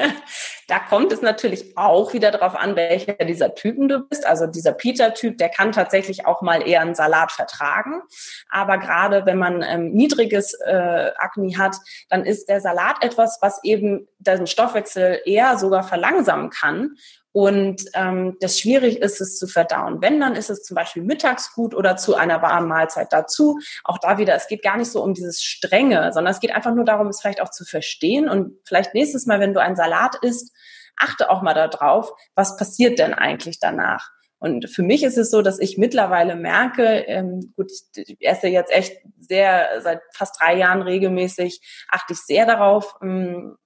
[0.68, 4.24] da kommt es natürlich auch wieder darauf an, welcher dieser Typen du bist.
[4.24, 8.02] Also dieser Peter-Typ, der kann tatsächlich auch mal eher einen Salat vertragen.
[8.50, 11.76] Aber gerade wenn man ähm, niedriges äh, Akne hat,
[12.08, 16.96] dann ist der Salat etwas, was eben den Stoffwechsel eher sogar verlangsamen kann
[17.36, 20.00] und ähm, das schwierig ist es zu verdauen.
[20.00, 23.58] Wenn, dann ist es zum Beispiel mittags gut oder zu einer warmen Mahlzeit dazu.
[23.82, 26.72] Auch da wieder, es geht gar nicht so um dieses Strenge, sondern es geht einfach
[26.72, 28.28] nur darum, es vielleicht auch zu verstehen.
[28.28, 30.54] Und vielleicht nächstes Mal, wenn du einen Salat isst,
[30.96, 34.10] achte auch mal darauf, was passiert denn eigentlich danach.
[34.38, 38.70] Und für mich ist es so, dass ich mittlerweile merke, ähm, gut, ich esse jetzt
[38.70, 43.56] echt sehr, seit fast drei Jahren regelmäßig, achte ich sehr darauf, ähm,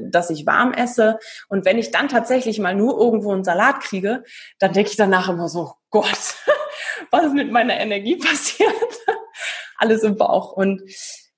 [0.00, 1.18] dass ich warm esse.
[1.48, 4.22] Und wenn ich dann tatsächlich mal nur irgendwo einen Salat kriege,
[4.58, 6.34] dann denke ich danach immer so, Gott,
[7.10, 8.72] was ist mit meiner Energie passiert?
[9.78, 10.52] Alles im Bauch.
[10.52, 10.82] Und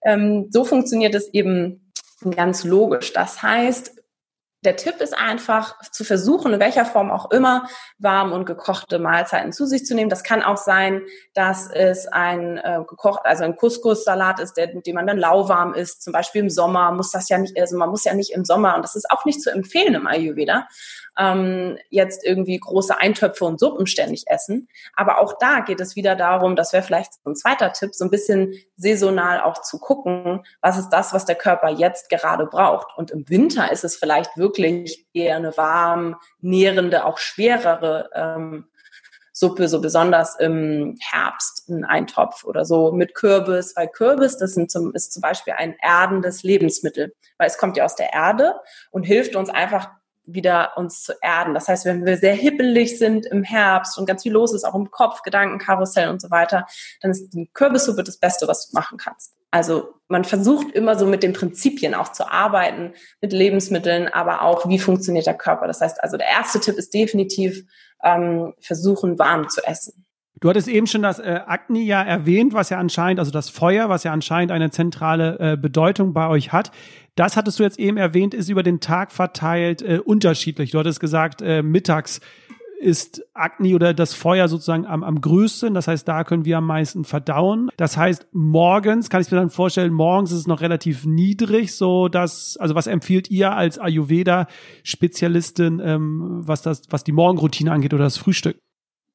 [0.04, 1.92] ähm, so funktioniert es eben
[2.34, 3.12] ganz logisch.
[3.12, 4.01] Das heißt,
[4.64, 9.52] der Tipp ist einfach zu versuchen, in welcher Form auch immer, warm und gekochte Mahlzeiten
[9.52, 10.10] zu sich zu nehmen.
[10.10, 11.02] Das kann auch sein,
[11.34, 16.02] dass es ein äh, gekocht, also ein Couscous-Salat ist, der, den man dann lauwarm isst.
[16.02, 18.76] Zum Beispiel im Sommer muss das ja nicht, also man muss ja nicht im Sommer,
[18.76, 20.68] und das ist auch nicht zu empfehlen im Ayurveda,
[21.18, 24.68] ähm, jetzt irgendwie große Eintöpfe und Suppen ständig essen.
[24.94, 28.04] Aber auch da geht es wieder darum, das wäre vielleicht so ein zweiter Tipp, so
[28.04, 32.96] ein bisschen saisonal auch zu gucken, was ist das, was der Körper jetzt gerade braucht.
[32.96, 38.66] Und im Winter ist es vielleicht wirklich eher eine warm, nährende, auch schwerere ähm,
[39.32, 44.94] Suppe, so besonders im Herbst ein Eintopf oder so mit Kürbis, weil Kürbis, das zum,
[44.94, 48.54] ist zum Beispiel ein erdendes Lebensmittel, weil es kommt ja aus der Erde
[48.90, 49.88] und hilft uns einfach
[50.24, 51.54] wieder uns zu erden.
[51.54, 54.74] Das heißt, wenn wir sehr hippelig sind im Herbst und ganz viel los ist, auch
[54.74, 56.66] im Kopf, Gedankenkarussell und so weiter,
[57.00, 59.34] dann ist die Kürbissuppe das Beste, was du machen kannst.
[59.52, 64.68] Also man versucht immer so mit den Prinzipien auch zu arbeiten, mit Lebensmitteln, aber auch,
[64.68, 65.66] wie funktioniert der Körper.
[65.66, 67.62] Das heißt, also der erste Tipp ist definitiv
[68.02, 70.04] ähm, versuchen, warm zu essen.
[70.40, 73.88] Du hattest eben schon das äh, Agni ja erwähnt, was ja anscheinend, also das Feuer,
[73.88, 76.72] was ja anscheinend eine zentrale äh, Bedeutung bei euch hat.
[77.14, 80.72] Das hattest du jetzt eben erwähnt, ist über den Tag verteilt äh, unterschiedlich.
[80.72, 82.20] Du hattest gesagt, äh, mittags
[82.82, 85.74] ist Agni oder das Feuer sozusagen am, am größten.
[85.74, 87.70] Das heißt, da können wir am meisten verdauen.
[87.76, 92.08] Das heißt, morgens kann ich mir dann vorstellen, morgens ist es noch relativ niedrig, so
[92.08, 98.04] dass, also was empfiehlt ihr als Ayurveda-Spezialistin, ähm, was das, was die Morgenroutine angeht oder
[98.04, 98.58] das Frühstück?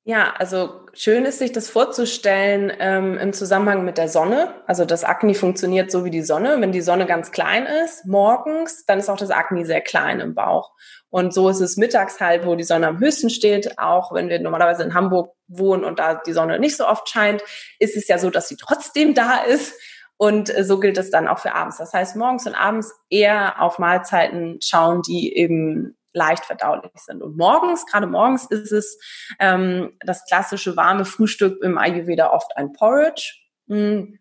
[0.07, 4.53] Ja, also schön ist sich das vorzustellen ähm, im Zusammenhang mit der Sonne.
[4.65, 6.61] Also das Akne funktioniert so wie die Sonne.
[6.61, 10.33] Wenn die Sonne ganz klein ist, morgens, dann ist auch das Akne sehr klein im
[10.33, 10.71] Bauch.
[11.09, 13.77] Und so ist es mittags halt, wo die Sonne am höchsten steht.
[13.79, 17.43] Auch wenn wir normalerweise in Hamburg wohnen und da die Sonne nicht so oft scheint,
[17.77, 19.73] ist es ja so, dass sie trotzdem da ist.
[20.15, 21.79] Und äh, so gilt es dann auch für abends.
[21.79, 27.21] Das heißt, morgens und abends eher auf Mahlzeiten schauen, die eben leicht verdaulich sind.
[27.21, 28.99] Und morgens, gerade morgens, ist es
[29.39, 33.35] ähm, das klassische warme Frühstück im Ayurveda oft ein Porridge.
[33.67, 34.15] Mm.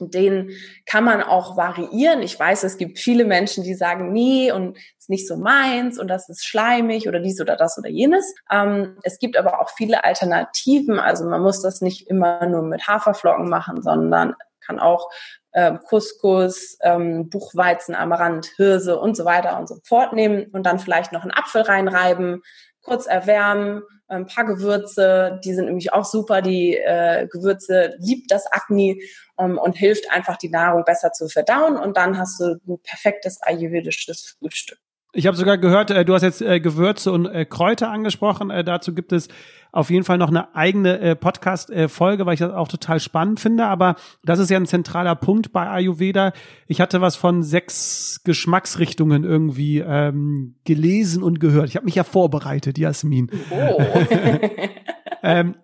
[0.00, 0.50] Den
[0.86, 2.20] kann man auch variieren.
[2.20, 6.08] Ich weiß, es gibt viele Menschen, die sagen, nee, und ist nicht so meins und
[6.08, 8.34] das ist schleimig oder dies oder das oder jenes.
[8.50, 10.98] Ähm, es gibt aber auch viele Alternativen.
[10.98, 15.10] Also man muss das nicht immer nur mit Haferflocken machen, sondern kann auch
[15.54, 20.78] äh, Couscous, ähm, Buchweizen, Amaranth, Hirse und so weiter und so fort nehmen und dann
[20.78, 22.42] vielleicht noch einen Apfel reinreiben,
[22.82, 26.42] kurz erwärmen, ein paar Gewürze, die sind nämlich auch super.
[26.42, 28.98] Die äh, Gewürze liebt das Akne
[29.38, 33.40] ähm, und hilft einfach die Nahrung besser zu verdauen und dann hast du ein perfektes
[33.40, 34.78] ayurvedisches Frühstück.
[35.16, 38.50] Ich habe sogar gehört, äh, du hast jetzt äh, Gewürze und äh, Kräuter angesprochen.
[38.50, 39.28] Äh, dazu gibt es
[39.70, 43.66] auf jeden Fall noch eine eigene äh, Podcast-Folge, weil ich das auch total spannend finde.
[43.66, 46.32] Aber das ist ja ein zentraler Punkt bei Ayurveda.
[46.66, 51.68] Ich hatte was von sechs Geschmacksrichtungen irgendwie ähm, gelesen und gehört.
[51.68, 53.30] Ich habe mich ja vorbereitet, Jasmin.
[53.50, 53.82] Oh.
[55.24, 55.54] Ähm,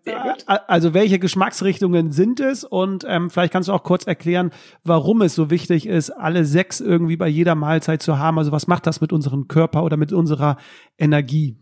[0.46, 2.64] also welche Geschmacksrichtungen sind es?
[2.64, 4.52] Und ähm, vielleicht kannst du auch kurz erklären,
[4.84, 8.38] warum es so wichtig ist, alle sechs irgendwie bei jeder Mahlzeit zu haben.
[8.38, 10.56] Also was macht das mit unserem Körper oder mit unserer
[10.98, 11.58] Energie?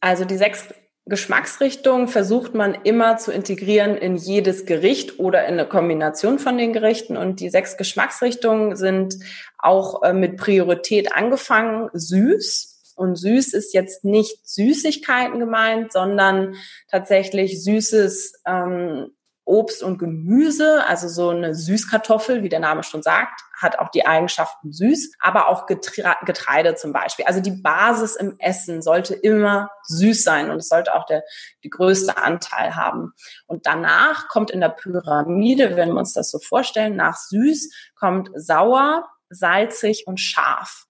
[0.00, 0.68] Also die sechs
[1.06, 6.72] Geschmacksrichtungen versucht man immer zu integrieren in jedes Gericht oder in eine Kombination von den
[6.72, 7.16] Gerichten.
[7.16, 9.16] Und die sechs Geschmacksrichtungen sind
[9.58, 12.69] auch äh, mit Priorität angefangen süß,
[13.00, 16.54] und süß ist jetzt nicht Süßigkeiten gemeint, sondern
[16.90, 19.10] tatsächlich süßes ähm,
[19.46, 24.06] Obst und Gemüse, also so eine Süßkartoffel, wie der Name schon sagt, hat auch die
[24.06, 27.24] Eigenschaften süß, aber auch Getreide zum Beispiel.
[27.24, 31.24] Also die Basis im Essen sollte immer süß sein und es sollte auch der
[31.64, 33.12] die größte Anteil haben.
[33.46, 38.30] Und danach kommt in der Pyramide, wenn wir uns das so vorstellen, nach süß kommt
[38.34, 40.86] sauer, salzig und scharf.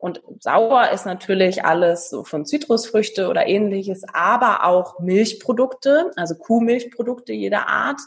[0.00, 7.34] Und sauer ist natürlich alles so von Zitrusfrüchte oder ähnliches, aber auch Milchprodukte, also Kuhmilchprodukte
[7.34, 8.00] jeder Art,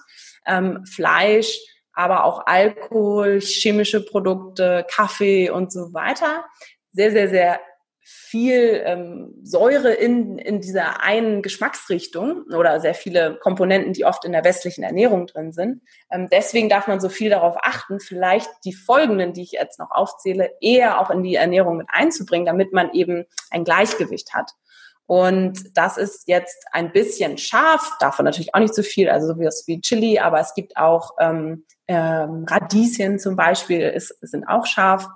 [0.47, 1.59] ähm, Fleisch,
[1.93, 6.45] aber auch Alkohol, chemische Produkte, Kaffee und so weiter.
[6.93, 7.59] Sehr, sehr, sehr
[8.03, 14.33] viel ähm, Säure in, in dieser einen Geschmacksrichtung oder sehr viele Komponenten, die oft in
[14.33, 15.81] der westlichen Ernährung drin sind.
[16.11, 19.91] Ähm, deswegen darf man so viel darauf achten, vielleicht die folgenden, die ich jetzt noch
[19.91, 24.51] aufzähle, eher auch in die Ernährung mit einzubringen, damit man eben ein Gleichgewicht hat.
[25.05, 29.63] Und das ist jetzt ein bisschen scharf, davon natürlich auch nicht so viel, also sowas
[29.67, 35.07] wie Chili, aber es gibt auch ähm, ähm, Radieschen zum Beispiel, ist, sind auch scharf.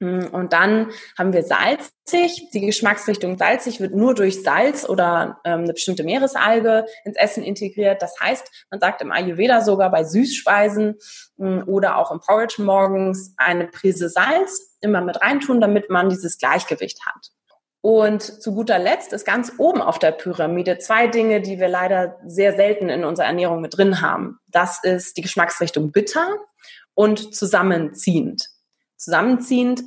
[0.00, 2.48] Mm, und dann haben wir salzig.
[2.52, 8.02] Die Geschmacksrichtung salzig wird nur durch Salz oder ähm, eine bestimmte Meeresalge ins Essen integriert.
[8.02, 10.96] Das heißt, man sagt im Ayurveda sogar bei Süßspeisen
[11.36, 16.08] mh, mm, oder auch im Porridge morgens eine Prise Salz immer mit reintun, damit man
[16.08, 17.28] dieses Gleichgewicht hat.
[17.82, 22.18] Und zu guter Letzt ist ganz oben auf der Pyramide zwei Dinge, die wir leider
[22.26, 24.38] sehr selten in unserer Ernährung mit drin haben.
[24.48, 26.36] Das ist die Geschmacksrichtung bitter
[26.94, 28.50] und zusammenziehend
[29.00, 29.82] zusammenziehend.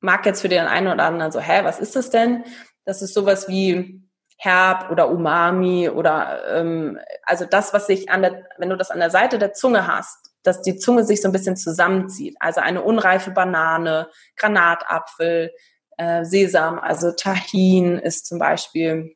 [0.00, 2.44] Mag jetzt für den einen oder anderen so, hä, was ist das denn?
[2.84, 4.02] Das ist sowas wie
[4.38, 8.98] Herb oder Umami oder ähm, also das, was sich an der, wenn du das an
[8.98, 12.36] der Seite der Zunge hast, dass die Zunge sich so ein bisschen zusammenzieht.
[12.40, 15.52] Also eine unreife Banane, Granatapfel,
[15.98, 19.14] äh, Sesam, also Tahin ist zum Beispiel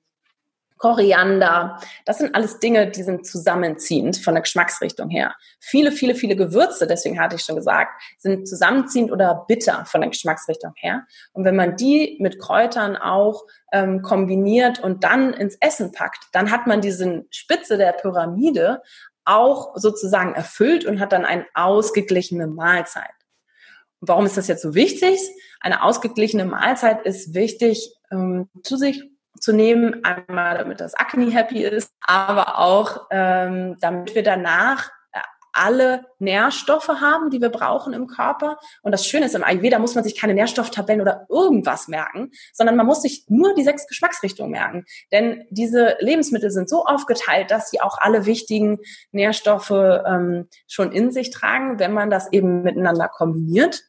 [0.84, 1.80] Koriander.
[2.04, 5.34] Das sind alles Dinge, die sind zusammenziehend von der Geschmacksrichtung her.
[5.58, 10.10] Viele, viele, viele Gewürze, deswegen hatte ich schon gesagt, sind zusammenziehend oder bitter von der
[10.10, 11.06] Geschmacksrichtung her.
[11.32, 16.50] Und wenn man die mit Kräutern auch ähm, kombiniert und dann ins Essen packt, dann
[16.50, 18.82] hat man diese Spitze der Pyramide
[19.24, 23.08] auch sozusagen erfüllt und hat dann eine ausgeglichene Mahlzeit.
[24.00, 25.18] Warum ist das jetzt so wichtig?
[25.60, 30.04] Eine ausgeglichene Mahlzeit ist wichtig, ähm, zu sich zu nehmen.
[30.04, 35.20] Einmal, damit das Akne happy ist, aber auch, ähm, damit wir danach äh,
[35.52, 38.58] alle Nährstoffe haben, die wir brauchen im Körper.
[38.82, 42.76] Und das Schöne ist, im Ayurveda muss man sich keine Nährstofftabellen oder irgendwas merken, sondern
[42.76, 44.84] man muss sich nur die sechs Geschmacksrichtungen merken.
[45.12, 48.78] Denn diese Lebensmittel sind so aufgeteilt, dass sie auch alle wichtigen
[49.12, 53.82] Nährstoffe ähm, schon in sich tragen, wenn man das eben miteinander kombiniert.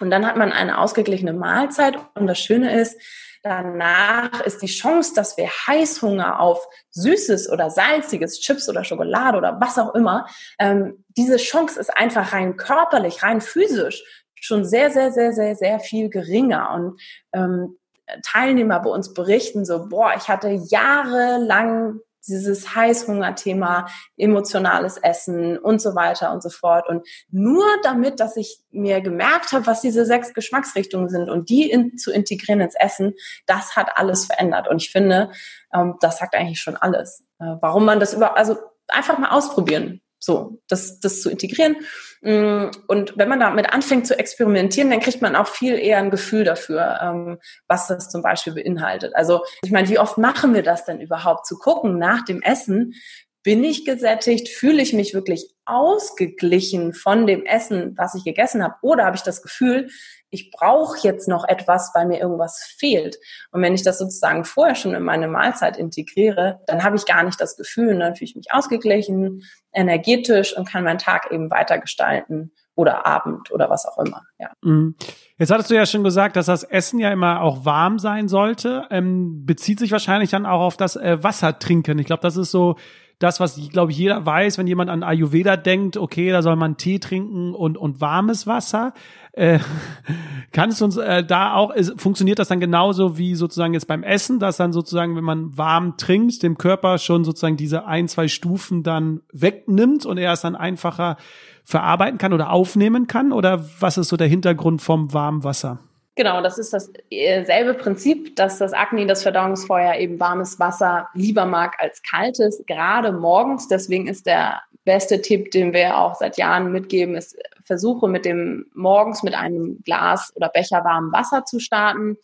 [0.00, 1.96] Und dann hat man eine ausgeglichene Mahlzeit.
[2.14, 3.00] Und das Schöne ist,
[3.44, 9.60] danach ist die Chance, dass wir Heißhunger auf Süßes oder Salziges, Chips oder Schokolade oder
[9.60, 10.26] was auch immer,
[10.58, 14.02] ähm, diese Chance ist einfach rein körperlich, rein physisch
[14.44, 16.70] schon sehr, sehr, sehr, sehr, sehr viel geringer.
[16.74, 17.00] Und
[17.32, 17.78] ähm,
[18.22, 25.94] Teilnehmer bei uns berichten so, boah, ich hatte jahrelang dieses Heißhungerthema, emotionales Essen und so
[25.94, 26.88] weiter und so fort.
[26.88, 31.70] Und nur damit, dass ich mir gemerkt habe, was diese sechs Geschmacksrichtungen sind und die
[31.70, 33.14] in, zu integrieren ins Essen,
[33.46, 34.68] das hat alles verändert.
[34.68, 35.30] Und ich finde,
[35.72, 37.24] ähm, das sagt eigentlich schon alles.
[37.40, 38.56] Äh, warum man das über, also
[38.88, 40.00] einfach mal ausprobieren.
[40.18, 41.76] So, das, das zu integrieren.
[42.24, 46.10] Mm, und wenn man damit anfängt zu experimentieren, dann kriegt man auch viel eher ein
[46.10, 49.14] Gefühl dafür, ähm, was das zum Beispiel beinhaltet.
[49.14, 51.46] Also ich meine, wie oft machen wir das denn überhaupt?
[51.46, 52.94] Zu gucken nach dem Essen,
[53.42, 54.48] bin ich gesättigt?
[54.48, 58.76] Fühle ich mich wirklich ausgeglichen von dem Essen, was ich gegessen habe?
[58.80, 59.90] Oder habe ich das Gefühl,
[60.34, 63.16] ich brauche jetzt noch etwas, weil mir irgendwas fehlt.
[63.52, 67.22] Und wenn ich das sozusagen vorher schon in meine Mahlzeit integriere, dann habe ich gar
[67.22, 71.50] nicht das Gefühl, und dann fühle ich mich ausgeglichen, energetisch und kann meinen Tag eben
[71.50, 74.22] weiter gestalten oder Abend oder was auch immer.
[74.38, 74.50] Ja.
[74.62, 74.96] Mhm.
[75.38, 78.86] Jetzt hattest du ja schon gesagt, dass das Essen ja immer auch warm sein sollte.
[78.90, 81.98] Ähm, bezieht sich wahrscheinlich dann auch auf das äh, Wasser trinken.
[81.98, 82.76] Ich glaube, das ist so
[83.24, 86.76] das, was, glaube ich, jeder weiß, wenn jemand an Ayurveda denkt, okay, da soll man
[86.76, 88.92] Tee trinken und, und warmes Wasser.
[89.32, 89.60] Äh,
[90.52, 94.02] kannst du uns äh, da auch, ist, funktioniert das dann genauso wie sozusagen jetzt beim
[94.02, 98.28] Essen, dass dann sozusagen, wenn man warm trinkt, dem Körper schon sozusagen diese ein, zwei
[98.28, 101.16] Stufen dann wegnimmt und er es dann einfacher
[101.64, 103.32] verarbeiten kann oder aufnehmen kann?
[103.32, 105.78] Oder was ist so der Hintergrund vom warmen Wasser?
[106.16, 111.44] Genau, das ist dasselbe äh, Prinzip, dass das Akne, das Verdauungsfeuer eben warmes Wasser lieber
[111.44, 113.66] mag als kaltes, gerade morgens.
[113.66, 118.66] Deswegen ist der beste Tipp, den wir auch seit Jahren mitgeben, ist, versuche mit dem
[118.74, 122.16] morgens mit einem Glas oder Becher warmem Wasser zu starten.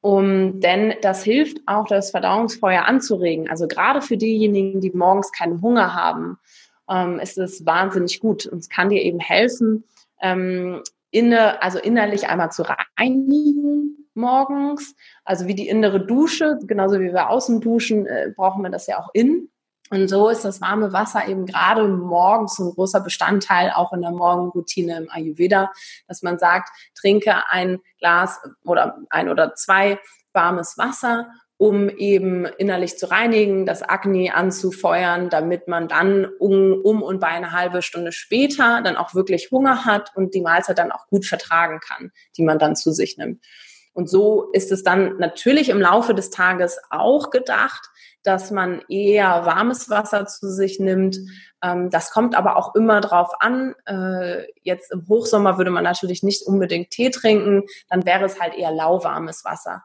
[0.00, 3.50] Um, denn das hilft auch, das Verdauungsfeuer anzuregen.
[3.50, 6.38] Also gerade für diejenigen, die morgens keinen Hunger haben,
[6.88, 8.46] ähm, ist es wahnsinnig gut.
[8.46, 9.84] Und es kann dir eben helfen,
[10.22, 14.94] ähm, inne, also innerlich einmal zu reinigen morgens.
[15.24, 18.98] Also wie die innere Dusche, genauso wie wir außen duschen, äh, brauchen wir das ja
[18.98, 19.50] auch in.
[19.90, 24.10] Und so ist das warme Wasser eben gerade morgens ein großer Bestandteil auch in der
[24.10, 25.72] Morgenroutine im Ayurveda,
[26.06, 29.98] dass man sagt, trinke ein Glas oder ein oder zwei
[30.34, 31.28] warmes Wasser
[31.58, 37.26] um eben innerlich zu reinigen, das Akne anzufeuern, damit man dann um, um und bei
[37.26, 41.26] eine halbe Stunde später dann auch wirklich Hunger hat und die Mahlzeit dann auch gut
[41.26, 43.44] vertragen kann, die man dann zu sich nimmt.
[43.92, 47.90] Und so ist es dann natürlich im Laufe des Tages auch gedacht,
[48.22, 51.18] dass man eher warmes Wasser zu sich nimmt.
[51.62, 53.74] Ähm, das kommt aber auch immer drauf an.
[53.86, 58.54] Äh, jetzt im Hochsommer würde man natürlich nicht unbedingt Tee trinken, dann wäre es halt
[58.54, 59.82] eher lauwarmes Wasser.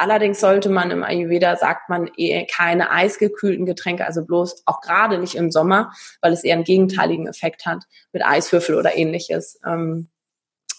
[0.00, 5.18] Allerdings sollte man im Ayurveda, sagt man, eher keine eisgekühlten Getränke, also bloß auch gerade
[5.18, 5.92] nicht im Sommer,
[6.22, 9.60] weil es eher einen gegenteiligen Effekt hat mit Eiswürfel oder ähnliches.
[9.62, 10.08] Ähm,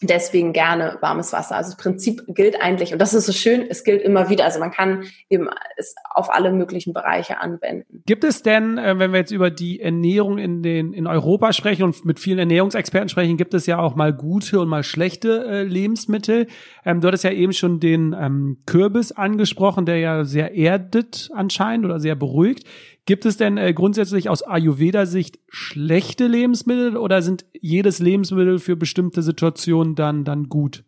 [0.01, 1.55] deswegen gerne warmes Wasser.
[1.55, 4.45] Also das Prinzip gilt eigentlich, und das ist so schön, es gilt immer wieder.
[4.45, 5.47] Also man kann eben
[5.77, 8.03] es auf alle möglichen Bereiche anwenden.
[8.05, 11.83] Gibt es denn, äh, wenn wir jetzt über die Ernährung in den in Europa sprechen
[11.83, 15.63] und mit vielen Ernährungsexperten sprechen, gibt es ja auch mal gute und mal schlechte äh,
[15.63, 16.47] Lebensmittel.
[16.85, 21.85] Ähm, du hattest ja eben schon den ähm, Kürbis angesprochen, der ja sehr erdet anscheinend
[21.85, 22.65] oder sehr beruhigt.
[23.05, 29.23] Gibt es denn äh, grundsätzlich aus Ayurveda-Sicht schlechte Lebensmittel oder sind jedes Lebensmittel für bestimmte
[29.23, 30.83] Situationen dann, dann gut?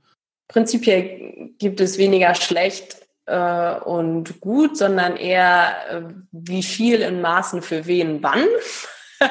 [0.47, 6.01] Prinzipiell gibt es weniger schlecht äh, und gut, sondern eher äh,
[6.31, 8.45] wie viel in Maßen für wen wann.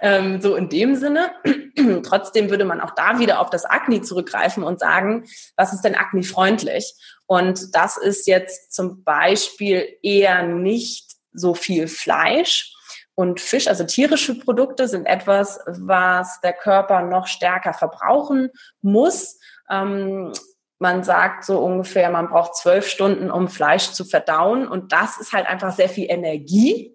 [0.00, 1.32] ähm, so in dem Sinne.
[2.02, 5.24] Trotzdem würde man auch da wieder auf das Akne zurückgreifen und sagen,
[5.56, 6.94] was ist denn Akne-freundlich?
[7.26, 12.72] Und das ist jetzt zum Beispiel eher nicht so viel Fleisch.
[13.14, 18.50] Und Fisch, also tierische Produkte, sind etwas, was der Körper noch stärker verbrauchen
[18.82, 19.38] muss.
[19.70, 20.32] Ähm,
[20.78, 24.68] man sagt so ungefähr, man braucht zwölf Stunden, um Fleisch zu verdauen.
[24.68, 26.94] Und das ist halt einfach sehr viel Energie,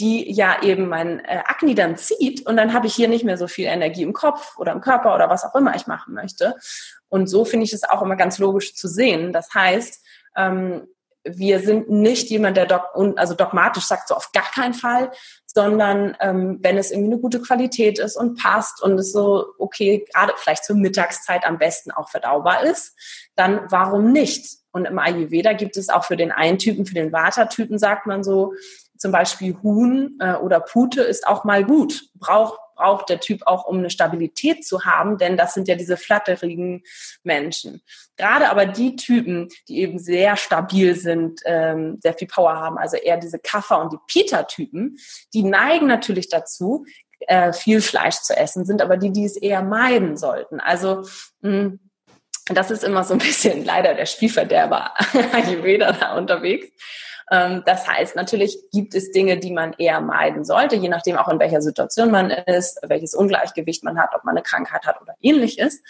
[0.00, 2.46] die ja eben mein äh, Akne dann zieht.
[2.46, 5.14] Und dann habe ich hier nicht mehr so viel Energie im Kopf oder im Körper
[5.14, 6.54] oder was auch immer ich machen möchte.
[7.08, 9.34] Und so finde ich es auch immer ganz logisch zu sehen.
[9.34, 10.02] Das heißt,
[10.36, 10.86] ähm,
[11.24, 12.82] wir sind nicht jemand, der dog
[13.16, 15.12] also dogmatisch sagt, so auf gar keinen Fall,
[15.46, 20.04] sondern ähm, wenn es irgendwie eine gute Qualität ist und passt und es so, okay,
[20.12, 22.94] gerade vielleicht zur Mittagszeit am besten auch verdaubar ist,
[23.36, 24.58] dann warum nicht?
[24.72, 28.24] Und im Ayurveda gibt es auch für den einen Typen, für den Vata-Typen sagt man
[28.24, 28.54] so,
[28.96, 33.64] zum Beispiel Huhn äh, oder Pute ist auch mal gut, braucht braucht der Typ auch,
[33.64, 36.82] um eine Stabilität zu haben, denn das sind ja diese flatterigen
[37.22, 37.80] Menschen.
[38.16, 42.96] Gerade aber die Typen, die eben sehr stabil sind, ähm, sehr viel Power haben, also
[42.96, 44.98] eher diese Kaffer- und die Peter-Typen,
[45.32, 46.84] die neigen natürlich dazu,
[47.28, 50.58] äh, viel Fleisch zu essen, sind aber die, die es eher meiden sollten.
[50.58, 51.02] Also
[51.42, 51.80] mh, hm,
[52.46, 54.92] das ist immer so ein bisschen leider der Spielverderber
[55.32, 56.66] Ayurveda da unterwegs.
[57.32, 61.28] Ähm, das heißt, natürlich gibt es Dinge, die man eher meiden sollte, je nachdem auch
[61.28, 65.14] in welcher Situation man ist, welches Ungleichgewicht man hat, ob man eine Krankheit hat oder
[65.22, 65.82] ähnliches.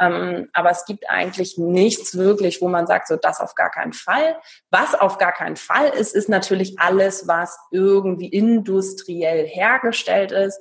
[0.00, 3.92] Ähm, aber es gibt eigentlich nichts wirklich, wo man sagt, so das auf gar keinen
[3.92, 4.36] Fall.
[4.70, 10.60] Was auf gar keinen Fall ist, ist natürlich alles, was irgendwie industriell hergestellt ist.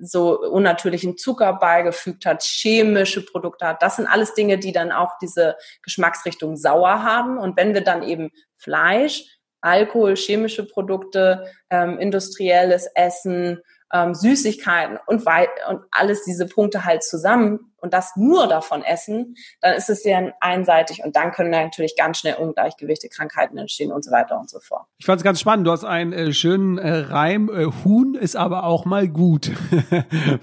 [0.00, 3.82] So unnatürlichen Zucker beigefügt hat, chemische Produkte hat.
[3.82, 7.38] Das sind alles Dinge, die dann auch diese Geschmacksrichtung sauer haben.
[7.38, 9.24] Und wenn wir dann eben Fleisch,
[9.60, 13.60] Alkohol, chemische Produkte, ähm, industrielles Essen,
[13.92, 15.26] ähm, Süßigkeiten und,
[15.68, 20.34] und alles diese Punkte halt zusammen und das nur davon essen, dann ist es sehr
[20.40, 24.60] einseitig und dann können natürlich ganz schnell Ungleichgewichte, Krankheiten entstehen und so weiter und so
[24.60, 24.86] fort.
[24.98, 25.66] Ich fand es ganz spannend.
[25.66, 27.48] Du hast einen äh, schönen äh, Reim.
[27.48, 29.46] Äh, Huhn ist aber auch mal gut.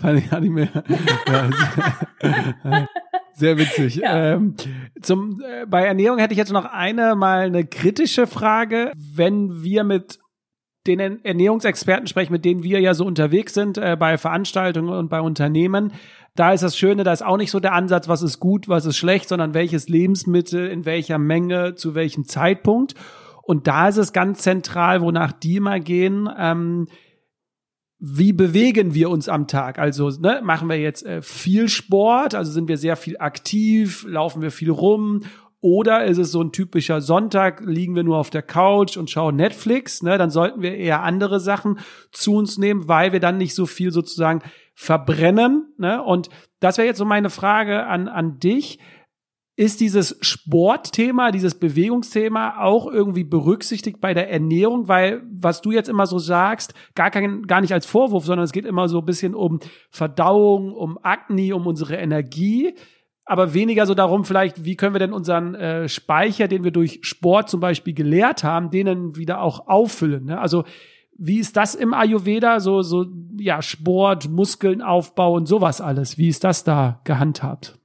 [0.02, 0.70] fand ich, ich mir,
[1.28, 2.88] ja,
[3.34, 3.98] sehr witzig.
[3.98, 4.34] Ja.
[4.34, 4.56] Ähm,
[5.02, 8.92] zum, äh, bei Ernährung hätte ich jetzt noch eine mal eine kritische Frage.
[8.96, 10.20] Wenn wir mit
[10.88, 15.22] den Ernährungsexperten sprechen, mit denen wir ja so unterwegs sind äh, bei Veranstaltungen und bei
[15.22, 15.94] Unternehmen.
[16.36, 18.86] Da ist das Schöne, da ist auch nicht so der Ansatz, was ist gut, was
[18.86, 22.96] ist schlecht, sondern welches Lebensmittel, in welcher Menge, zu welchem Zeitpunkt.
[23.44, 26.88] Und da ist es ganz zentral, wonach die immer gehen, ähm,
[28.00, 29.80] wie bewegen wir uns am Tag?
[29.80, 34.42] Also ne, machen wir jetzt äh, viel Sport, also sind wir sehr viel aktiv, laufen
[34.42, 35.24] wir viel rum
[35.60, 39.36] oder ist es so ein typischer Sonntag, liegen wir nur auf der Couch und schauen
[39.36, 40.18] Netflix, ne?
[40.18, 41.80] Dann sollten wir eher andere Sachen
[42.12, 44.42] zu uns nehmen, weil wir dann nicht so viel sozusagen
[44.76, 45.74] verbrennen.
[45.80, 46.04] Ne?
[46.04, 46.30] Und
[46.60, 48.78] das wäre jetzt so meine Frage an, an dich.
[49.60, 54.88] Ist dieses Sportthema, dieses Bewegungsthema auch irgendwie berücksichtigt bei der Ernährung?
[54.88, 58.52] Weil, was du jetzt immer so sagst, gar, kein, gar nicht als Vorwurf, sondern es
[58.52, 62.76] geht immer so ein bisschen um Verdauung, um Akne, um unsere Energie
[63.28, 67.00] aber weniger so darum, vielleicht, wie können wir denn unseren äh, Speicher, den wir durch
[67.02, 70.26] Sport zum Beispiel geleert haben, denen wieder auch auffüllen.
[70.26, 70.40] Ne?
[70.40, 70.64] Also
[71.18, 72.60] wie ist das im Ayurveda?
[72.60, 73.06] So, so,
[73.38, 76.18] ja, Sport, Muskeln aufbauen, sowas alles.
[76.18, 77.78] Wie ist das da gehandhabt?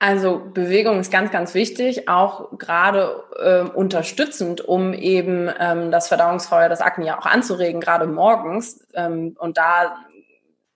[0.00, 6.68] Also Bewegung ist ganz, ganz wichtig, auch gerade ähm, unterstützend, um eben ähm, das Verdauungsfeuer,
[6.68, 8.86] das Akne ja auch anzuregen, gerade morgens.
[8.94, 9.96] Ähm, und da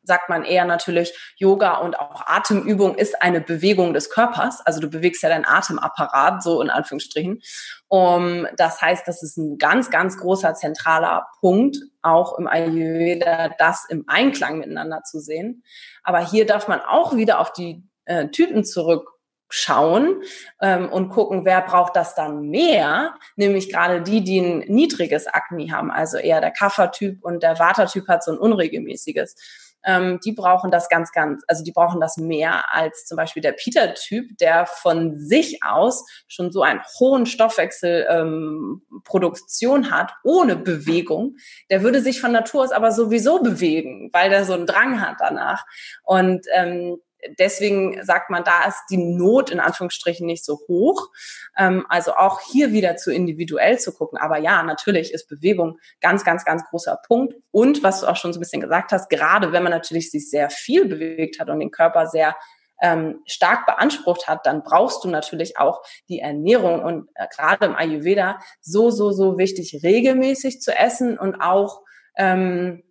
[0.03, 4.61] sagt man eher natürlich, Yoga und auch Atemübung ist eine Bewegung des Körpers.
[4.65, 7.41] Also du bewegst ja deinen Atemapparat, so in Anführungsstrichen.
[7.89, 13.85] Um, das heißt, das ist ein ganz, ganz großer zentraler Punkt, auch im Ayurveda, das
[13.89, 15.63] im Einklang miteinander zu sehen.
[16.03, 19.09] Aber hier darf man auch wieder auf die äh, Typen zurück
[19.55, 20.23] schauen
[20.63, 25.71] ähm, und gucken, wer braucht das dann mehr, nämlich gerade die, die ein niedriges Akne
[25.71, 29.37] haben, also eher der Kaffertyp und der Watertyp hat so ein unregelmäßiges
[29.85, 33.53] ähm, die brauchen das ganz, ganz, also die brauchen das mehr als zum Beispiel der
[33.53, 41.37] Peter-Typ, der von sich aus schon so einen hohen Stoffwechselproduktion ähm, hat, ohne Bewegung.
[41.71, 45.17] Der würde sich von Natur aus aber sowieso bewegen, weil der so einen Drang hat
[45.19, 45.65] danach.
[46.05, 46.99] Und ähm,
[47.39, 51.09] deswegen sagt man, da ist die Not in Anführungsstrichen nicht so hoch.
[51.57, 54.19] Ähm, also auch hier wieder zu individuell zu gucken.
[54.19, 57.35] Aber ja, natürlich ist Bewegung ganz, ganz, ganz großer Punkt.
[57.51, 60.31] Und was du auch schon so ein bisschen gesagt hast, gerade wenn man natürlich sich
[60.31, 62.37] sehr viel bewegt hat und den Körper sehr
[62.81, 67.77] ähm, stark beansprucht hat, dann brauchst du natürlich auch die Ernährung und äh, gerade im
[67.77, 71.83] Ayurveda so, so, so wichtig, regelmäßig zu essen und auch
[72.17, 72.83] ähm,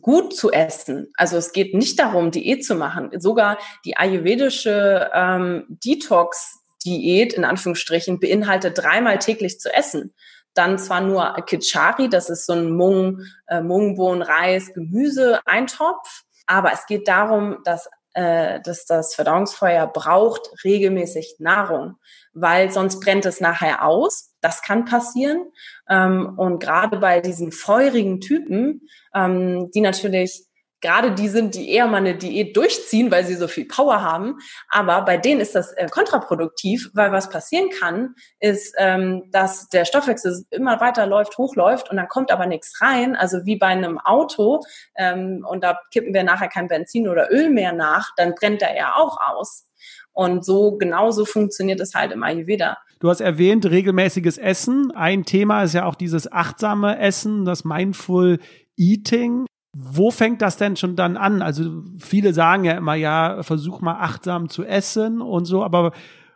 [0.00, 1.12] gut zu essen.
[1.14, 3.10] Also es geht nicht darum, Diät zu machen.
[3.18, 10.14] Sogar die ayurvedische ähm, Detox-Diät in Anführungsstrichen beinhaltet dreimal täglich zu essen.
[10.54, 16.72] Dann zwar nur Kichari, das ist so ein Mung, äh, Mungbohnen, Reis, Gemüse, Eintopf, aber
[16.72, 21.96] es geht darum, dass äh, dass das Verdauungsfeuer braucht regelmäßig Nahrung,
[22.32, 24.34] weil sonst brennt es nachher aus.
[24.40, 25.46] Das kann passieren.
[25.88, 28.82] Ähm, und gerade bei diesen feurigen Typen,
[29.14, 30.46] ähm, die natürlich
[30.82, 34.38] gerade die sind, die eher mal eine Diät durchziehen, weil sie so viel Power haben.
[34.68, 39.84] Aber bei denen ist das äh, kontraproduktiv, weil was passieren kann, ist, ähm, dass der
[39.84, 43.16] Stoffwechsel immer weiter läuft, hochläuft und dann kommt aber nichts rein.
[43.16, 44.60] Also wie bei einem Auto
[44.96, 48.76] ähm, und da kippen wir nachher kein Benzin oder Öl mehr nach, dann brennt er
[48.76, 49.68] ja auch aus.
[50.12, 52.76] Und so genauso funktioniert es halt im Ayurveda.
[53.00, 54.90] Du hast erwähnt, regelmäßiges Essen.
[54.92, 58.38] Ein Thema ist ja auch dieses achtsame Essen, das Mindful
[58.76, 59.46] Eating.
[59.74, 61.40] Wo fängt das denn schon dann an?
[61.40, 65.92] Also viele sagen ja immer, ja, versuch mal achtsam zu essen und so, aber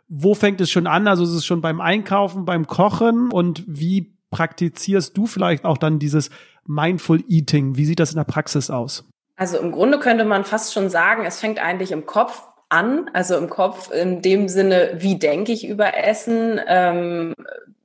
[0.09, 1.07] wo fängt es schon an?
[1.07, 5.99] Also ist es schon beim Einkaufen, beim Kochen und wie praktizierst du vielleicht auch dann
[5.99, 6.29] dieses
[6.65, 7.77] Mindful Eating?
[7.77, 9.05] Wie sieht das in der Praxis aus?
[9.35, 13.37] Also im Grunde könnte man fast schon sagen, es fängt eigentlich im Kopf an, also
[13.37, 17.33] im Kopf in dem Sinne, wie denke ich über Essen, ähm,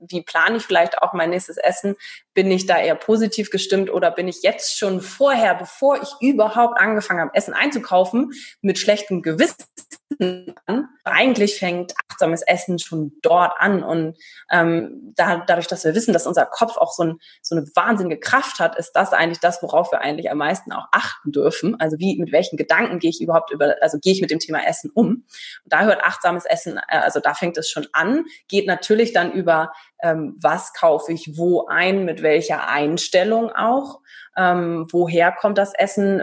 [0.08, 1.96] wie plane ich vielleicht auch mein nächstes Essen?
[2.34, 6.78] Bin ich da eher positiv gestimmt oder bin ich jetzt schon vorher, bevor ich überhaupt
[6.80, 9.64] angefangen habe, Essen einzukaufen, mit schlechtem Gewissen
[10.20, 10.88] an?
[11.04, 13.82] Eigentlich fängt achtsames Essen schon dort an.
[13.82, 14.16] Und
[14.50, 18.20] ähm, da, dadurch, dass wir wissen, dass unser Kopf auch so, ein, so eine wahnsinnige
[18.20, 21.78] Kraft hat, ist das eigentlich das, worauf wir eigentlich am meisten auch achten dürfen.
[21.80, 24.66] Also wie, mit welchen Gedanken gehe ich überhaupt über, also gehe ich mit dem Thema
[24.66, 25.08] Essen um?
[25.08, 29.32] Und da hört achtsames Essen, äh, also da fängt es schon an, geht natürlich dann
[29.32, 34.00] über ähm, was kaufe ich wo ein, mit welcher Einstellung auch,
[34.36, 36.20] ähm, woher kommt das Essen,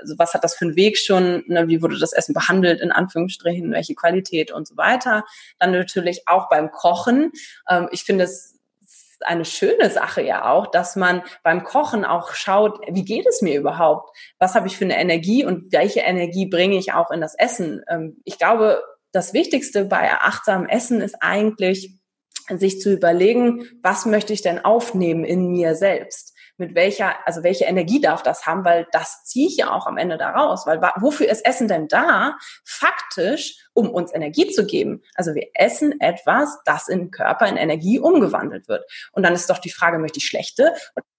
[0.00, 2.92] also was hat das für einen Weg schon, ne, wie wurde das Essen behandelt, in
[2.92, 5.24] Anführungsstrichen, welche Qualität und so weiter.
[5.58, 7.32] Dann natürlich auch beim Kochen.
[7.68, 8.58] Ähm, ich finde es
[9.22, 13.58] eine schöne Sache ja auch, dass man beim Kochen auch schaut, wie geht es mir
[13.58, 14.16] überhaupt?
[14.38, 17.82] Was habe ich für eine Energie und welche Energie bringe ich auch in das Essen?
[17.88, 18.82] Ähm, ich glaube,
[19.12, 21.96] das Wichtigste bei achtsamem Essen ist eigentlich,
[22.58, 26.29] sich zu überlegen, was möchte ich denn aufnehmen in mir selbst?
[26.60, 28.66] Mit welcher, also welche Energie darf das haben?
[28.66, 30.66] Weil das ziehe ich ja auch am Ende daraus.
[30.66, 32.36] Weil wofür ist Essen denn da?
[32.64, 35.02] Faktisch, um uns Energie zu geben.
[35.14, 38.84] Also wir essen etwas, das im Körper in Energie umgewandelt wird.
[39.12, 40.74] Und dann ist doch die Frage, möchte ich schlechte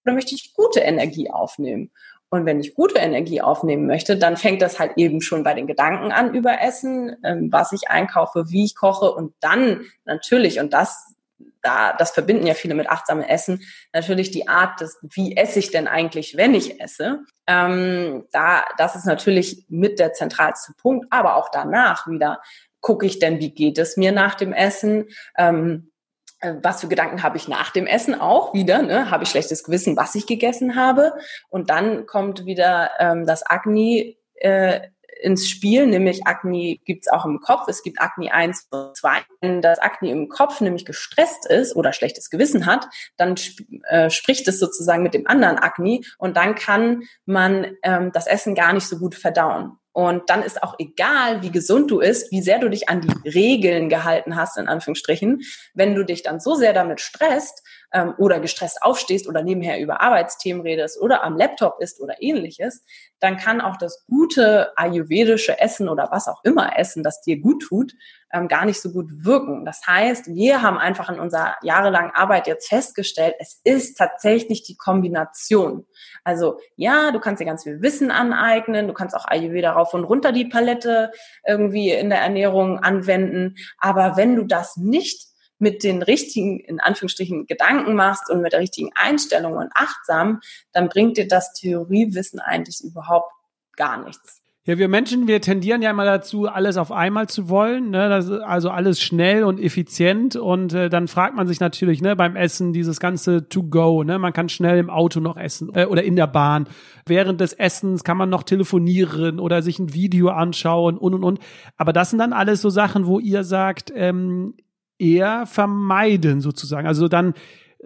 [0.05, 1.91] oder möchte ich gute Energie aufnehmen?
[2.29, 5.67] Und wenn ich gute Energie aufnehmen möchte, dann fängt das halt eben schon bei den
[5.67, 10.71] Gedanken an über Essen, ähm, was ich einkaufe, wie ich koche und dann natürlich, und
[10.71, 11.13] das
[11.61, 13.61] da, das verbinden ja viele mit achtsamem Essen,
[13.93, 17.19] natürlich die Art des, wie esse ich denn eigentlich, wenn ich esse.
[17.47, 22.41] Ähm, da, das ist natürlich mit der zentralste Punkt, aber auch danach wieder
[22.81, 25.07] gucke ich denn, wie geht es mir nach dem Essen?
[25.37, 25.91] Ähm,
[26.39, 28.81] äh, was für Gedanken habe ich nach dem Essen auch wieder?
[28.81, 29.11] Ne?
[29.11, 31.13] Habe ich schlechtes Gewissen, was ich gegessen habe?
[31.49, 34.81] Und dann kommt wieder ähm, das Agni äh,
[35.21, 37.67] ins Spiel, nämlich Akne gibt es auch im Kopf.
[37.67, 39.09] Es gibt Akne 1 und 2.
[39.39, 44.09] Wenn das Akne im Kopf nämlich gestresst ist oder schlechtes Gewissen hat, dann sp äh,
[44.09, 48.73] spricht es sozusagen mit dem anderen Akne und dann kann man ähm, das Essen gar
[48.73, 49.77] nicht so gut verdauen.
[49.93, 53.29] Und dann ist auch egal, wie gesund du ist, wie sehr du dich an die
[53.29, 55.41] Regeln gehalten hast, in Anführungsstrichen.
[55.73, 57.61] Wenn du dich dann so sehr damit stresst
[57.93, 62.83] ähm, oder gestresst aufstehst oder nebenher über Arbeitsthemen redest oder am Laptop ist oder ähnliches,
[63.19, 67.63] dann kann auch das gute ayurvedische Essen oder was auch immer Essen, das dir gut
[67.63, 67.93] tut,
[68.33, 69.65] ähm, gar nicht so gut wirken.
[69.65, 74.77] Das heißt, wir haben einfach in unserer jahrelangen Arbeit jetzt festgestellt, es ist tatsächlich die
[74.77, 75.85] Kombination.
[76.23, 80.03] Also ja, du kannst dir ganz viel Wissen aneignen, du kannst auch Ayurveda rauf und
[80.03, 81.11] runter die Palette
[81.45, 85.30] irgendwie in der Ernährung anwenden, aber wenn du das nicht
[85.61, 90.41] mit den richtigen, in Anführungsstrichen, Gedanken machst und mit der richtigen Einstellung und achtsam,
[90.73, 93.31] dann bringt dir das Theoriewissen eigentlich überhaupt
[93.75, 94.41] gar nichts.
[94.63, 98.09] Ja, wir Menschen, wir tendieren ja immer dazu, alles auf einmal zu wollen, ne?
[98.09, 100.35] Das, also alles schnell und effizient.
[100.35, 104.19] Und äh, dann fragt man sich natürlich, ne, beim Essen dieses ganze To Go, ne,
[104.19, 106.67] man kann schnell im Auto noch essen äh, oder in der Bahn.
[107.07, 111.39] Während des Essens kann man noch telefonieren oder sich ein Video anschauen und und und.
[111.77, 114.53] Aber das sind dann alles so Sachen, wo ihr sagt, ähm,
[115.01, 116.87] eher vermeiden sozusagen.
[116.87, 117.33] Also dann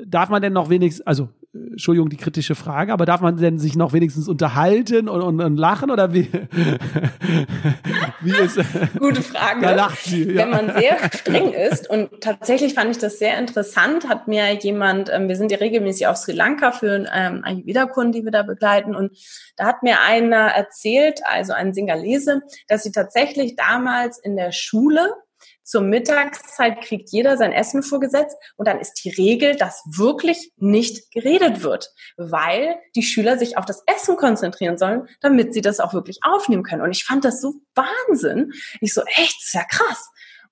[0.05, 3.77] darf man denn noch wenigstens, also Entschuldigung, die kritische Frage, aber darf man denn sich
[3.77, 6.27] noch wenigstens unterhalten und, und, und lachen oder wie?
[8.21, 8.59] wie ist,
[8.99, 9.61] Gute Frage.
[9.61, 10.23] Da lacht sie.
[10.23, 10.35] Ja.
[10.35, 15.09] Wenn man sehr streng ist und tatsächlich fand ich das sehr interessant, hat mir jemand,
[15.13, 18.93] ähm, wir sind ja regelmäßig auf Sri Lanka für ähm, Ayurveda-Kunden, die wir da begleiten
[18.93, 19.11] und
[19.55, 25.13] da hat mir einer erzählt, also ein Singalese, dass sie tatsächlich damals in der Schule
[25.65, 31.11] zur Mittagszeit kriegt jeder sein Essen vorgesetzt und dann ist die Regel, dass wirklich nicht
[31.11, 35.93] geredet wird, weil die Schüler sich auf das Essen konzentrieren sollen, damit sie das auch
[35.93, 36.83] wirklich aufnehmen können.
[36.83, 38.53] Und ich fand das so Wahnsinn.
[38.79, 40.09] Ich so, echt, das ist ja krass.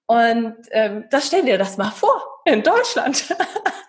[0.08, 3.36] Und ähm, das stell dir das mal vor in Deutschland.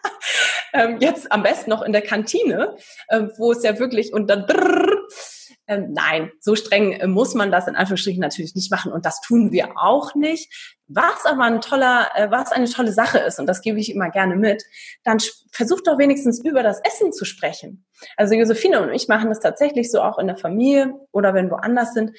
[0.72, 2.76] ähm, jetzt am besten noch in der Kantine,
[3.10, 4.93] ähm, wo es ja wirklich und dann drrr,
[5.66, 9.20] ähm, nein, so streng äh, muss man das in Anführungsstrichen natürlich nicht machen und das
[9.20, 10.74] tun wir auch nicht.
[10.88, 14.10] Was aber ein toller, äh, was eine tolle Sache ist und das gebe ich immer
[14.10, 14.62] gerne mit,
[15.04, 15.18] dann
[15.52, 17.86] versucht doch wenigstens über das Essen zu sprechen.
[18.16, 21.94] Also Josephine und ich machen das tatsächlich so auch in der Familie oder wenn woanders
[21.94, 22.12] sind.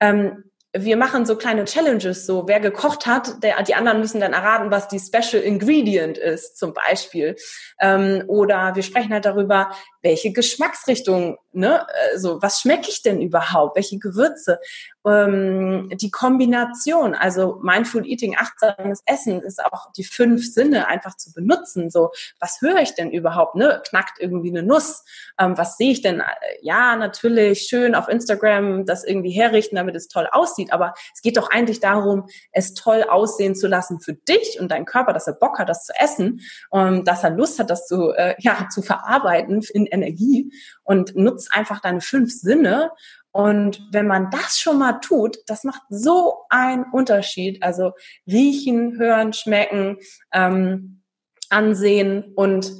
[0.00, 4.32] Ähm, wir machen so kleine Challenges, so wer gekocht hat, der, die anderen müssen dann
[4.32, 7.34] erraten, was die Special Ingredient ist, zum Beispiel.
[7.80, 9.72] Ähm, oder wir sprechen halt darüber,
[10.02, 14.58] welche Geschmacksrichtung, ne, also was schmecke ich denn überhaupt, welche Gewürze,
[15.06, 21.32] ähm, die Kombination, also Mindful Eating, achtsames Essen ist auch die fünf Sinne einfach zu
[21.32, 25.04] benutzen, so, was höre ich denn überhaupt, ne, knackt irgendwie eine Nuss,
[25.38, 26.22] ähm, was sehe ich denn,
[26.62, 31.36] ja, natürlich schön auf Instagram das irgendwie herrichten, damit es toll aussieht, aber es geht
[31.36, 35.34] doch eigentlich darum, es toll aussehen zu lassen für dich und deinen Körper, dass er
[35.34, 36.40] Bock hat, das zu essen,
[36.72, 41.52] ähm, dass er Lust hat, das zu, äh, ja, zu verarbeiten in Energie und nutzt
[41.52, 42.90] einfach deine fünf Sinne.
[43.32, 47.62] Und wenn man das schon mal tut, das macht so einen Unterschied.
[47.62, 47.92] Also
[48.26, 49.98] riechen, hören, schmecken,
[50.32, 51.02] ähm,
[51.48, 52.72] ansehen und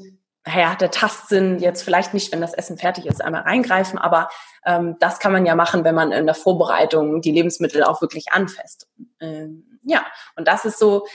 [0.47, 4.31] naja, der Tastsinn jetzt vielleicht nicht, wenn das Essen fertig ist, einmal reingreifen, aber
[4.65, 8.33] ähm, das kann man ja machen, wenn man in der Vorbereitung die Lebensmittel auch wirklich
[8.33, 8.89] anfasst.
[9.21, 10.05] Ähm, ja,
[10.37, 11.07] und das ist so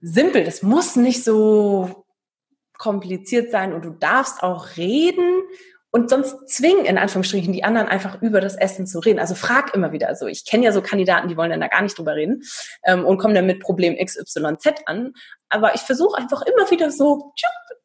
[0.00, 0.44] simpel.
[0.44, 2.03] Das muss nicht so
[2.78, 5.42] kompliziert sein und du darfst auch reden
[5.94, 9.20] und sonst zwingen in Anführungsstrichen die anderen einfach über das Essen zu reden.
[9.20, 10.08] Also frag immer wieder.
[10.08, 12.42] Also ich kenne ja so Kandidaten, die wollen dann da gar nicht drüber reden
[12.84, 15.12] ähm, und kommen dann mit Problem XYZ an.
[15.48, 17.32] Aber ich versuche einfach immer wieder so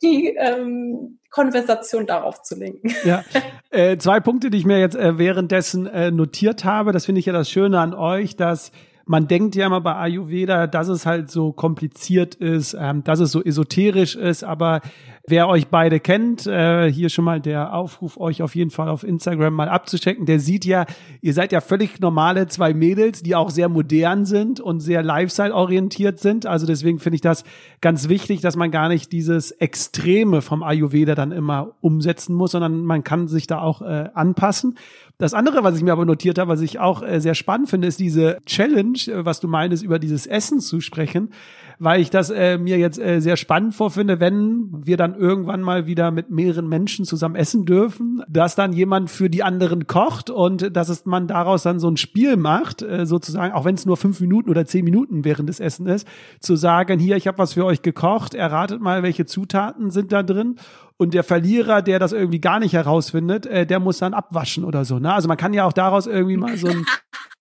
[0.02, 2.96] die ähm, Konversation darauf zu lenken.
[3.04, 3.24] Ja,
[3.70, 6.94] äh, zwei Punkte, die ich mir jetzt äh, währenddessen äh, notiert habe.
[6.94, 8.72] Das finde ich ja das Schöne an euch, dass
[9.10, 13.32] man denkt ja immer bei Ayurveda, dass es halt so kompliziert ist, ähm, dass es
[13.32, 14.82] so esoterisch ist, aber
[15.28, 19.04] wer euch beide kennt, äh, hier schon mal der Aufruf, euch auf jeden Fall auf
[19.04, 20.86] Instagram mal abzuchecken, der sieht ja,
[21.22, 26.20] ihr seid ja völlig normale zwei Mädels, die auch sehr modern sind und sehr Lifestyle-orientiert
[26.20, 26.46] sind.
[26.46, 27.46] Also deswegen finde ich das
[27.82, 32.84] ganz wichtig, dass man gar nicht dieses Extreme vom Ayurveda dann immer umsetzen muss, sondern
[32.84, 34.78] man kann sich da auch äh, anpassen.
[35.22, 37.90] Das andere, was ich mir aber notiert habe, was ich auch äh, sehr spannend finde,
[37.90, 41.34] ist diese Challenge, äh, was du meinst, über dieses Essen zu sprechen,
[41.80, 45.88] weil ich das äh, mir jetzt äh, sehr spannend vorfinde, wenn wir dann irgendwann mal
[45.88, 50.76] wieder mit mehreren Menschen zusammen essen dürfen, dass dann jemand für die anderen kocht und
[50.76, 53.96] dass es man daraus dann so ein Spiel macht, äh, sozusagen, auch wenn es nur
[53.96, 56.06] fünf Minuten oder zehn Minuten während des Essen ist,
[56.42, 60.22] zu sagen, hier, ich habe was für euch gekocht, erratet mal, welche Zutaten sind da
[60.22, 60.58] drin
[60.98, 64.84] und der Verlierer, der das irgendwie gar nicht herausfindet, äh, der muss dann abwaschen oder
[64.84, 65.00] so.
[65.00, 65.14] Ne?
[65.14, 66.86] Also man kann ja auch daraus irgendwie mal so ein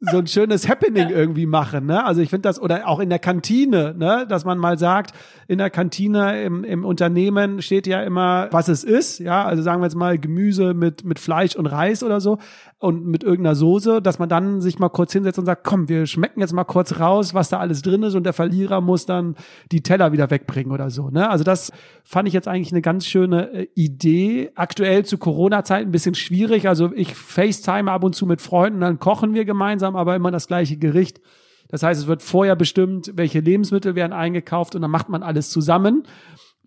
[0.00, 2.04] so ein schönes Happening irgendwie machen, ne?
[2.04, 5.12] Also ich finde das oder auch in der Kantine, ne, dass man mal sagt,
[5.48, 9.80] in der Kantine im, im Unternehmen steht ja immer, was es ist, ja, also sagen
[9.80, 12.38] wir jetzt mal Gemüse mit mit Fleisch und Reis oder so,
[12.80, 16.06] und mit irgendeiner Soße, dass man dann sich mal kurz hinsetzt und sagt, komm, wir
[16.06, 19.34] schmecken jetzt mal kurz raus, was da alles drin ist und der Verlierer muss dann
[19.72, 21.10] die Teller wieder wegbringen oder so.
[21.10, 21.28] Ne?
[21.28, 21.72] Also das
[22.04, 24.52] fand ich jetzt eigentlich eine ganz schöne äh, Idee.
[24.54, 26.68] Aktuell zu Corona-Zeit ein bisschen schwierig.
[26.68, 30.46] Also ich FaceTime ab und zu mit Freunden, dann kochen wir gemeinsam, aber immer das
[30.46, 31.20] gleiche Gericht.
[31.68, 35.50] Das heißt, es wird vorher bestimmt, welche Lebensmittel werden eingekauft und dann macht man alles
[35.50, 36.04] zusammen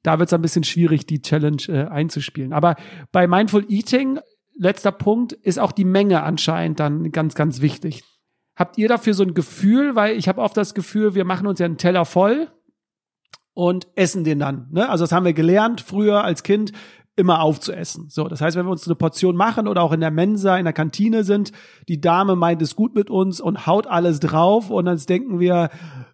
[0.03, 2.53] da wird es ein bisschen schwierig, die Challenge äh, einzuspielen.
[2.53, 2.75] Aber
[3.11, 4.19] bei Mindful Eating
[4.57, 8.03] letzter Punkt ist auch die Menge anscheinend dann ganz, ganz wichtig.
[8.55, 9.95] Habt ihr dafür so ein Gefühl?
[9.95, 12.49] Weil ich habe oft das Gefühl, wir machen uns ja einen Teller voll
[13.53, 14.67] und essen den dann.
[14.71, 14.89] Ne?
[14.89, 16.71] Also das haben wir gelernt früher als Kind
[17.15, 18.07] immer aufzuessen.
[18.09, 20.63] So, das heißt, wenn wir uns eine Portion machen oder auch in der Mensa, in
[20.63, 21.51] der Kantine sind,
[21.89, 25.69] die Dame meint es gut mit uns und haut alles drauf und dann denken wir,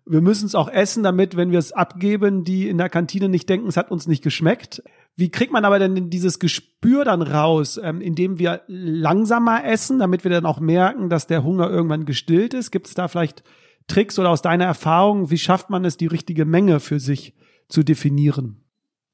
[0.06, 3.48] wir müssen es auch essen, damit, wenn wir es abgeben, die in der Kantine nicht
[3.48, 4.82] denken, es hat uns nicht geschmeckt.
[5.16, 10.24] Wie kriegt man aber denn dieses Gespür dann raus, ähm, indem wir langsamer essen, damit
[10.24, 12.72] wir dann auch merken, dass der Hunger irgendwann gestillt ist?
[12.72, 13.44] Gibt es da vielleicht
[13.88, 17.34] Tricks oder aus deiner Erfahrung, wie schafft man es, die richtige Menge für sich
[17.70, 18.67] zu definieren?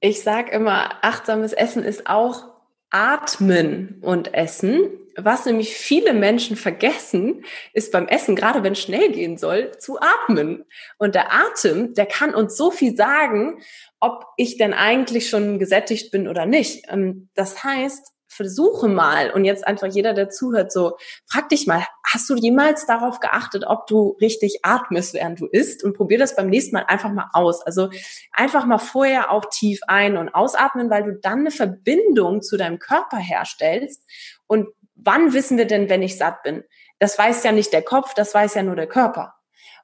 [0.05, 2.49] Ich sage immer, achtsames Essen ist auch
[2.89, 4.89] Atmen und Essen.
[5.15, 10.01] Was nämlich viele Menschen vergessen, ist beim Essen, gerade wenn es schnell gehen soll, zu
[10.01, 10.65] atmen.
[10.97, 13.61] Und der Atem, der kann uns so viel sagen,
[14.01, 16.83] ob ich denn eigentlich schon gesättigt bin oder nicht.
[16.89, 20.97] Ähm, das heißt, versuche mal und jetzt einfach jeder, der zuhört, so
[21.29, 25.83] frag dich mal, hast du jemals darauf geachtet, ob du richtig atmest, während du isst
[25.83, 27.61] und probier das beim nächsten Mal einfach mal aus.
[27.61, 27.89] Also
[28.31, 32.79] einfach mal vorher auch tief ein- und ausatmen, weil du dann eine Verbindung zu deinem
[32.79, 34.03] Körper herstellst.
[34.47, 36.63] Und wann wissen wir denn, wenn ich satt bin?
[36.99, 39.33] Das weiß ja nicht der Kopf, das weiß ja nur der Körper.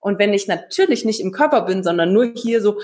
[0.02, 2.80] Und wenn ich natürlich nicht im Körper bin, sondern nur hier so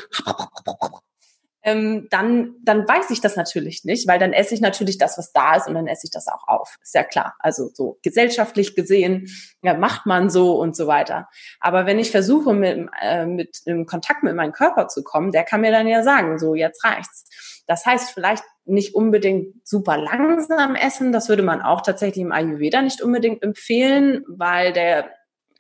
[1.66, 5.34] ähm, dann, dann weiß ich das natürlich nicht, weil dann esse ich natürlich das, was
[5.34, 6.78] da ist und dann esse ich das auch auf.
[6.84, 7.36] Ist ja klar.
[7.40, 9.28] Also so gesellschaftlich gesehen
[9.64, 11.28] ja, macht man so und so weiter.
[11.60, 15.44] Aber wenn ich versuche, mit, äh, mit im Kontakt mit meinem Körper zu kommen, der
[15.44, 17.64] kann mir dann ja sagen, so jetzt reicht's.
[17.66, 21.12] Das heißt, vielleicht nicht unbedingt super langsam essen.
[21.12, 25.10] Das würde man auch tatsächlich im Ayurveda nicht unbedingt empfehlen, weil der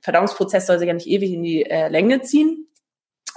[0.04, 2.68] Verdauungsprozess soll sich ja nicht ewig in die äh, Länge ziehen.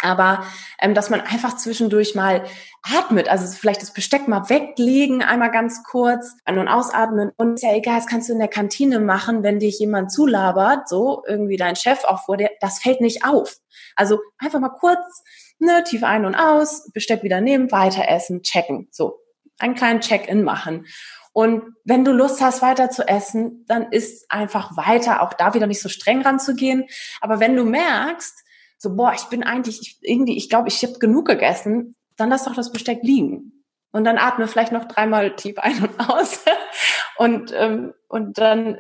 [0.03, 0.45] Aber
[0.81, 2.45] ähm, dass man einfach zwischendurch mal
[2.83, 7.63] atmet, also vielleicht das Besteck mal weglegen, einmal ganz kurz an- und ausatmen und ist
[7.63, 11.57] ja egal, das kannst du in der Kantine machen, wenn dich jemand zulabert, so irgendwie
[11.57, 13.57] dein Chef auch vor dir, das fällt nicht auf.
[13.97, 15.23] Also einfach mal kurz,
[15.59, 19.19] ne, tief ein und aus, Besteck wieder nehmen, weiter essen, checken, so
[19.59, 20.87] einen kleinen Check-in machen.
[21.33, 25.67] Und wenn du Lust hast, weiter zu essen, dann ist einfach weiter, auch da wieder
[25.67, 26.87] nicht so streng ranzugehen.
[27.21, 28.45] Aber wenn du merkst,
[28.79, 32.45] so, boah, ich bin eigentlich, ich, irgendwie, ich glaube, ich habe genug gegessen, dann lass
[32.45, 33.65] doch das Besteck liegen.
[33.91, 36.45] Und dann atme vielleicht noch dreimal tief ein und aus.
[37.17, 38.79] und, ähm, und dann,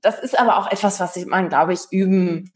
[0.00, 2.52] das ist aber auch etwas, was man, glaube ich, üben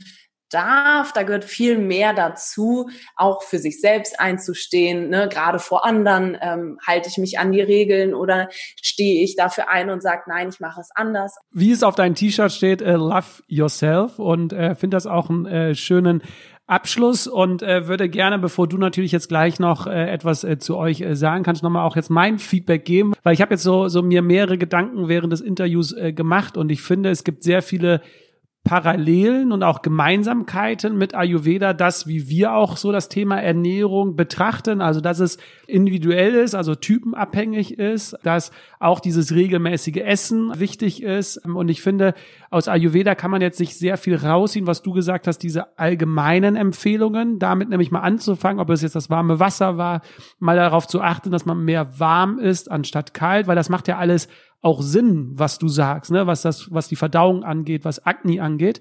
[0.50, 1.12] darf.
[1.12, 5.08] Da gehört viel mehr dazu, auch für sich selbst einzustehen.
[5.08, 5.28] Ne?
[5.28, 9.90] Gerade vor anderen ähm, halte ich mich an die Regeln oder stehe ich dafür ein
[9.90, 11.36] und sage, nein, ich mache es anders.
[11.50, 15.46] Wie es auf deinem T-Shirt steht, uh, Love Yourself und äh, finde das auch einen
[15.46, 16.22] äh, schönen
[16.66, 20.76] Abschluss und äh, würde gerne, bevor du natürlich jetzt gleich noch äh, etwas äh, zu
[20.76, 23.88] euch äh, sagen kannst, nochmal auch jetzt mein Feedback geben, weil ich habe jetzt so,
[23.88, 27.60] so mir mehrere Gedanken während des Interviews äh, gemacht und ich finde, es gibt sehr
[27.60, 28.00] viele
[28.64, 34.80] Parallelen und auch Gemeinsamkeiten mit Ayurveda, das, wie wir auch so das Thema Ernährung betrachten,
[34.80, 35.36] also dass es
[35.66, 41.36] individuell ist, also typenabhängig ist, dass auch dieses regelmäßige Essen wichtig ist.
[41.44, 42.14] Und ich finde,
[42.50, 46.56] aus Ayurveda kann man jetzt sich sehr viel rausziehen, was du gesagt hast, diese allgemeinen
[46.56, 50.00] Empfehlungen, damit nämlich mal anzufangen, ob es jetzt das warme Wasser war,
[50.38, 53.98] mal darauf zu achten, dass man mehr warm ist anstatt kalt, weil das macht ja
[53.98, 54.26] alles
[54.64, 56.26] auch Sinn, was du sagst, ne?
[56.26, 58.80] was das, was die Verdauung angeht, was Agni angeht.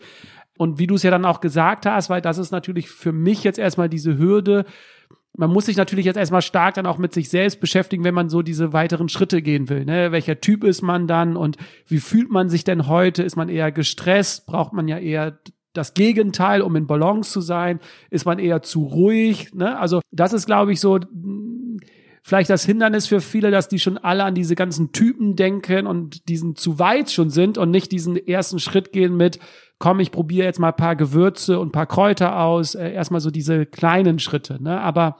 [0.58, 3.44] Und wie du es ja dann auch gesagt hast, weil das ist natürlich für mich
[3.44, 4.66] jetzt erstmal diese Hürde.
[5.36, 8.30] Man muss sich natürlich jetzt erstmal stark dann auch mit sich selbst beschäftigen, wenn man
[8.30, 9.84] so diese weiteren Schritte gehen will.
[9.84, 10.12] Ne?
[10.12, 11.58] Welcher Typ ist man dann und
[11.88, 13.24] wie fühlt man sich denn heute?
[13.24, 14.46] Ist man eher gestresst?
[14.46, 15.40] Braucht man ja eher
[15.74, 17.80] das Gegenteil, um in Balance zu sein?
[18.10, 19.54] Ist man eher zu ruhig?
[19.54, 19.78] Ne?
[19.78, 21.00] Also das ist, glaube ich, so
[22.24, 26.28] vielleicht das Hindernis für viele, dass die schon alle an diese ganzen Typen denken und
[26.30, 29.40] diesen zu weit schon sind und nicht diesen ersten Schritt gehen mit,
[29.78, 33.20] komm, ich probiere jetzt mal ein paar Gewürze und ein paar Kräuter aus, äh, erstmal
[33.20, 34.80] so diese kleinen Schritte, ne?
[34.80, 35.18] Aber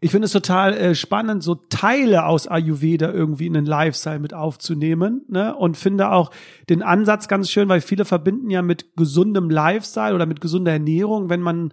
[0.00, 4.34] ich finde es total äh, spannend, so Teile aus Ayurveda irgendwie in den Lifestyle mit
[4.34, 5.56] aufzunehmen, ne?
[5.56, 6.30] Und finde auch
[6.68, 11.28] den Ansatz ganz schön, weil viele verbinden ja mit gesundem Lifestyle oder mit gesunder Ernährung,
[11.28, 11.72] wenn man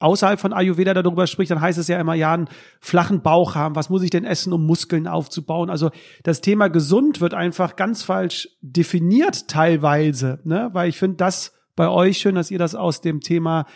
[0.00, 2.48] außerhalb von Ayurveda darüber spricht, dann heißt es ja immer, ja, einen
[2.80, 3.74] flachen Bauch haben.
[3.76, 5.70] Was muss ich denn essen, um Muskeln aufzubauen?
[5.70, 5.90] Also
[6.22, 10.70] das Thema gesund wird einfach ganz falsch definiert teilweise, ne?
[10.72, 13.66] Weil ich finde das bei euch schön, dass ihr das aus dem Thema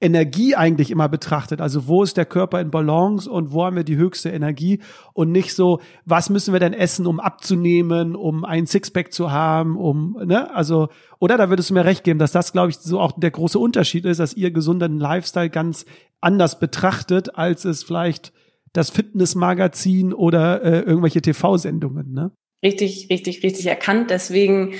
[0.00, 1.60] Energie eigentlich immer betrachtet.
[1.60, 4.80] Also wo ist der Körper in Balance und wo haben wir die höchste Energie
[5.12, 9.76] und nicht so, was müssen wir denn essen, um abzunehmen, um ein Sixpack zu haben,
[9.76, 10.88] um, ne, also,
[11.18, 13.58] oder da würdest du mir recht geben, dass das, glaube ich, so auch der große
[13.58, 15.84] Unterschied ist, dass ihr gesunden Lifestyle ganz
[16.20, 18.32] anders betrachtet, als es vielleicht
[18.72, 22.30] das Fitnessmagazin oder äh, irgendwelche TV-Sendungen, ne?
[22.62, 24.10] Richtig, richtig, richtig erkannt.
[24.10, 24.74] Deswegen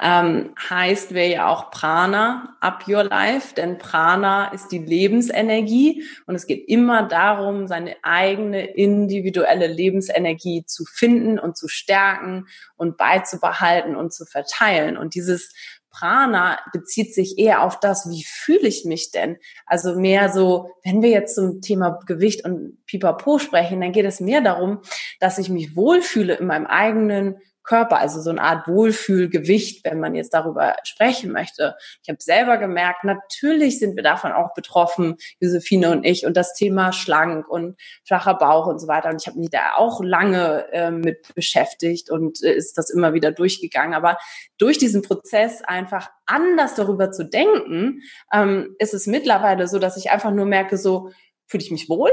[0.00, 6.34] ähm, heißt wir ja auch Prana, up your life, denn Prana ist die Lebensenergie und
[6.34, 13.96] es geht immer darum, seine eigene individuelle Lebensenergie zu finden und zu stärken und beizubehalten
[13.96, 14.98] und zu verteilen.
[14.98, 15.54] Und dieses
[15.90, 19.38] Prana bezieht sich eher auf das, wie fühle ich mich denn?
[19.64, 24.20] Also mehr so, wenn wir jetzt zum Thema Gewicht und Pipapo sprechen, dann geht es
[24.20, 24.82] mehr darum,
[25.20, 27.36] dass ich mich wohlfühle in meinem eigenen
[27.66, 31.76] Körper, also so eine Art Wohlfühlgewicht, wenn man jetzt darüber sprechen möchte.
[32.02, 36.54] Ich habe selber gemerkt, natürlich sind wir davon auch betroffen, Josephine und ich, und das
[36.54, 39.10] Thema schlank und flacher Bauch und so weiter.
[39.10, 43.12] Und ich habe mich da auch lange äh, mit beschäftigt und äh, ist das immer
[43.12, 43.94] wieder durchgegangen.
[43.94, 44.16] Aber
[44.58, 48.02] durch diesen Prozess einfach anders darüber zu denken,
[48.32, 51.10] ähm, ist es mittlerweile so, dass ich einfach nur merke, so,
[51.46, 52.10] fühle ich mich wohl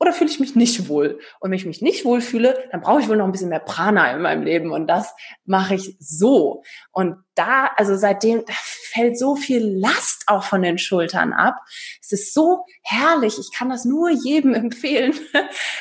[0.00, 1.20] oder fühle ich mich nicht wohl?
[1.40, 3.60] Und wenn ich mich nicht wohl fühle, dann brauche ich wohl noch ein bisschen mehr
[3.60, 6.62] Prana in meinem Leben und das mache ich so.
[6.90, 11.56] Und da, also seitdem, da fällt so viel Last auch von den Schultern ab.
[12.00, 13.38] Es ist so herrlich.
[13.38, 15.12] Ich kann das nur jedem empfehlen,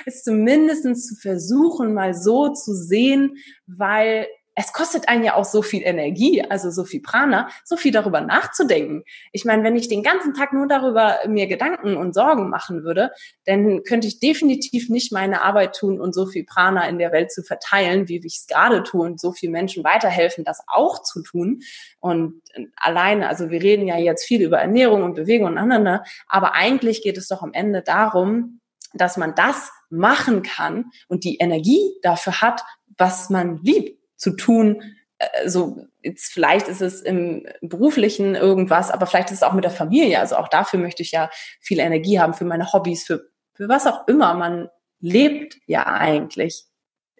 [0.05, 4.27] es zumindest zu versuchen, mal so zu sehen, weil
[4.59, 8.19] es kostet einen ja auch so viel Energie, also so viel Prana, so viel darüber
[8.19, 9.05] nachzudenken.
[9.31, 13.11] Ich meine, wenn ich den ganzen Tag nur darüber mir Gedanken und Sorgen machen würde,
[13.45, 17.31] dann könnte ich definitiv nicht meine Arbeit tun und so viel Prana in der Welt
[17.31, 21.23] zu verteilen, wie ich es gerade tue und so vielen Menschen weiterhelfen, das auch zu
[21.23, 21.61] tun.
[22.01, 22.41] Und
[22.75, 27.01] alleine, also wir reden ja jetzt viel über Ernährung und Bewegung und aneinander, aber eigentlich
[27.01, 28.59] geht es doch am Ende darum,
[28.93, 32.61] dass man das machen kann und die Energie dafür hat,
[32.97, 34.83] was man liebt zu tun,
[35.17, 39.63] äh, so jetzt vielleicht ist es im beruflichen irgendwas, aber vielleicht ist es auch mit
[39.63, 40.19] der Familie.
[40.19, 43.87] Also auch dafür möchte ich ja viel Energie haben für meine Hobbys, für, für was
[43.87, 44.35] auch immer.
[44.35, 46.68] Man lebt ja eigentlich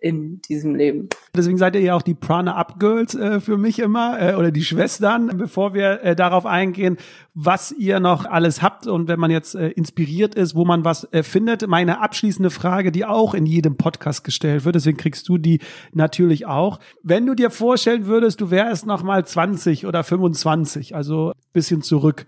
[0.01, 1.09] in diesem Leben.
[1.35, 4.51] Deswegen seid ihr ja auch die Prana Up Girls äh, für mich immer äh, oder
[4.51, 5.37] die Schwestern.
[5.37, 6.97] Bevor wir äh, darauf eingehen,
[7.33, 11.07] was ihr noch alles habt und wenn man jetzt äh, inspiriert ist, wo man was
[11.11, 15.37] äh, findet, meine abschließende Frage, die auch in jedem Podcast gestellt wird, deswegen kriegst du
[15.37, 15.59] die
[15.93, 16.79] natürlich auch.
[17.03, 22.25] Wenn du dir vorstellen würdest, du wärst noch mal 20 oder 25, also bisschen zurück,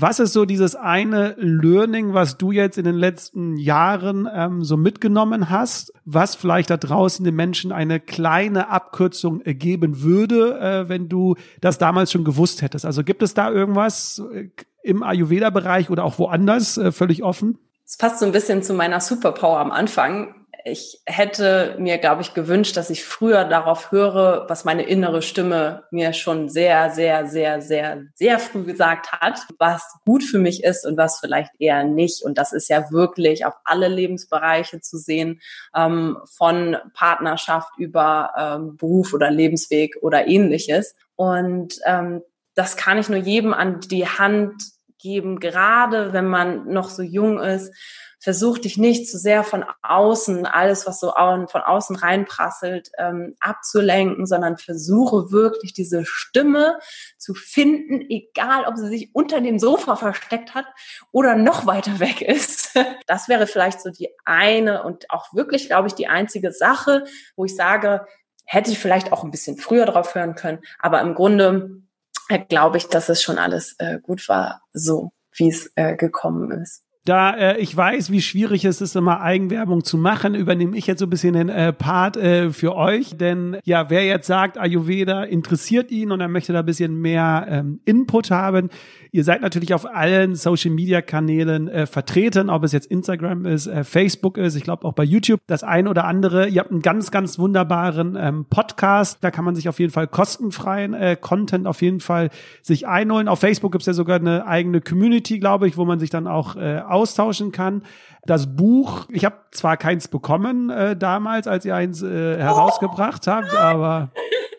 [0.00, 4.76] was ist so dieses eine Learning, was du jetzt in den letzten Jahren ähm, so
[4.76, 11.08] mitgenommen hast, was vielleicht da draußen den Menschen eine kleine Abkürzung ergeben würde, äh, wenn
[11.08, 12.84] du das damals schon gewusst hättest?
[12.84, 14.48] Also gibt es da irgendwas äh,
[14.82, 17.58] im Ayurveda-Bereich oder auch woanders äh, völlig offen?
[17.84, 20.34] Es passt so ein bisschen zu meiner Superpower am Anfang
[20.70, 25.84] ich hätte mir, glaube ich, gewünscht, dass ich früher darauf höre, was meine innere Stimme
[25.90, 30.86] mir schon sehr, sehr, sehr, sehr, sehr früh gesagt hat, was gut für mich ist
[30.86, 32.22] und was vielleicht eher nicht.
[32.22, 35.40] Und das ist ja wirklich auf alle Lebensbereiche zu sehen,
[35.74, 40.94] ähm, von Partnerschaft über ähm, Beruf oder Lebensweg oder ähnliches.
[41.16, 42.22] Und ähm,
[42.54, 44.54] das kann ich nur jedem an die Hand
[44.98, 47.72] geben, gerade wenn man noch so jung ist
[48.20, 54.26] versuch dich nicht zu sehr von außen, alles, was so von außen reinprasselt, ähm, abzulenken,
[54.26, 56.78] sondern versuche wirklich diese Stimme
[57.16, 60.66] zu finden, egal ob sie sich unter dem Sofa versteckt hat
[61.12, 62.76] oder noch weiter weg ist.
[63.06, 67.04] Das wäre vielleicht so die eine und auch wirklich, glaube ich, die einzige Sache,
[67.36, 68.06] wo ich sage,
[68.44, 71.82] hätte ich vielleicht auch ein bisschen früher drauf hören können, aber im Grunde
[72.28, 76.50] äh, glaube ich, dass es schon alles äh, gut war, so wie es äh, gekommen
[76.50, 76.82] ist.
[77.08, 80.98] Da äh, ich weiß, wie schwierig es ist, immer Eigenwerbung zu machen, übernehme ich jetzt
[80.98, 83.16] so ein bisschen den äh, Part äh, für euch.
[83.16, 87.46] Denn ja, wer jetzt sagt, Ayurveda interessiert ihn und er möchte da ein bisschen mehr
[87.48, 88.68] ähm, Input haben,
[89.10, 93.66] Ihr seid natürlich auf allen Social Media Kanälen äh, vertreten, ob es jetzt Instagram ist,
[93.66, 96.48] äh, Facebook ist, ich glaube auch bei YouTube das ein oder andere.
[96.48, 99.18] Ihr habt einen ganz, ganz wunderbaren ähm, Podcast.
[99.22, 102.28] Da kann man sich auf jeden Fall kostenfreien äh, Content auf jeden Fall
[102.60, 103.28] sich einholen.
[103.28, 106.26] Auf Facebook gibt es ja sogar eine eigene Community, glaube ich, wo man sich dann
[106.26, 107.82] auch äh, austauschen kann.
[108.24, 113.54] Das Buch, ich habe zwar keins bekommen äh, damals, als ihr eins äh, herausgebracht habt,
[113.54, 114.10] aber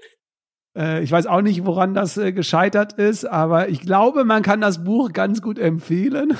[0.76, 4.62] äh, ich weiß auch nicht, woran das äh, gescheitert ist, aber ich glaube, man kann
[4.62, 6.34] das Buch ganz gut empfehlen.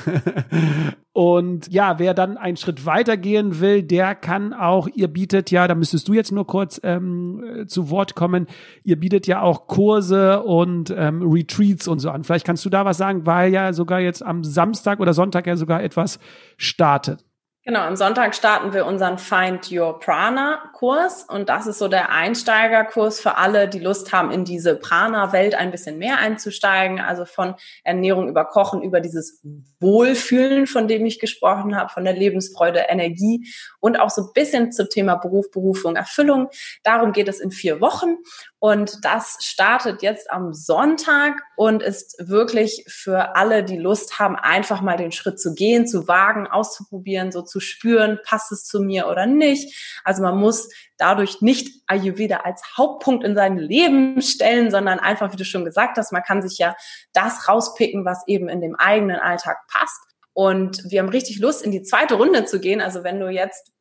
[1.12, 5.74] Und ja, wer dann einen Schritt weitergehen will, der kann auch, ihr bietet ja, da
[5.74, 8.46] müsstest du jetzt nur kurz ähm, äh, zu Wort kommen,
[8.84, 12.22] ihr bietet ja auch Kurse und ähm, Retreats und so an.
[12.22, 15.56] Vielleicht kannst du da was sagen, weil ja sogar jetzt am Samstag oder Sonntag ja
[15.56, 16.20] sogar etwas
[16.56, 17.24] startet.
[17.66, 22.10] Genau, am Sonntag starten wir unseren Find Your Prana Kurs und das ist so der
[22.10, 27.56] Einsteigerkurs für alle, die Lust haben, in diese Prana-Welt ein bisschen mehr einzusteigen, also von
[27.84, 29.42] Ernährung über Kochen, über dieses
[29.78, 33.46] Wohlfühlen, von dem ich gesprochen habe, von der Lebensfreude, Energie
[33.78, 36.48] und auch so ein bisschen zum Thema Beruf, Berufung, Erfüllung.
[36.82, 38.16] Darum geht es in vier Wochen
[38.62, 44.82] und das startet jetzt am Sonntag und ist wirklich für alle, die Lust haben, einfach
[44.82, 49.08] mal den Schritt zu gehen, zu wagen, auszuprobieren, so zu spüren, passt es zu mir
[49.08, 50.02] oder nicht.
[50.04, 55.38] Also man muss dadurch nicht Ayurveda als Hauptpunkt in sein Leben stellen, sondern einfach, wie
[55.38, 56.76] du schon gesagt hast, man kann sich ja
[57.14, 60.02] das rauspicken, was eben in dem eigenen Alltag passt.
[60.34, 62.82] Und wir haben richtig Lust, in die zweite Runde zu gehen.
[62.82, 63.72] Also wenn du jetzt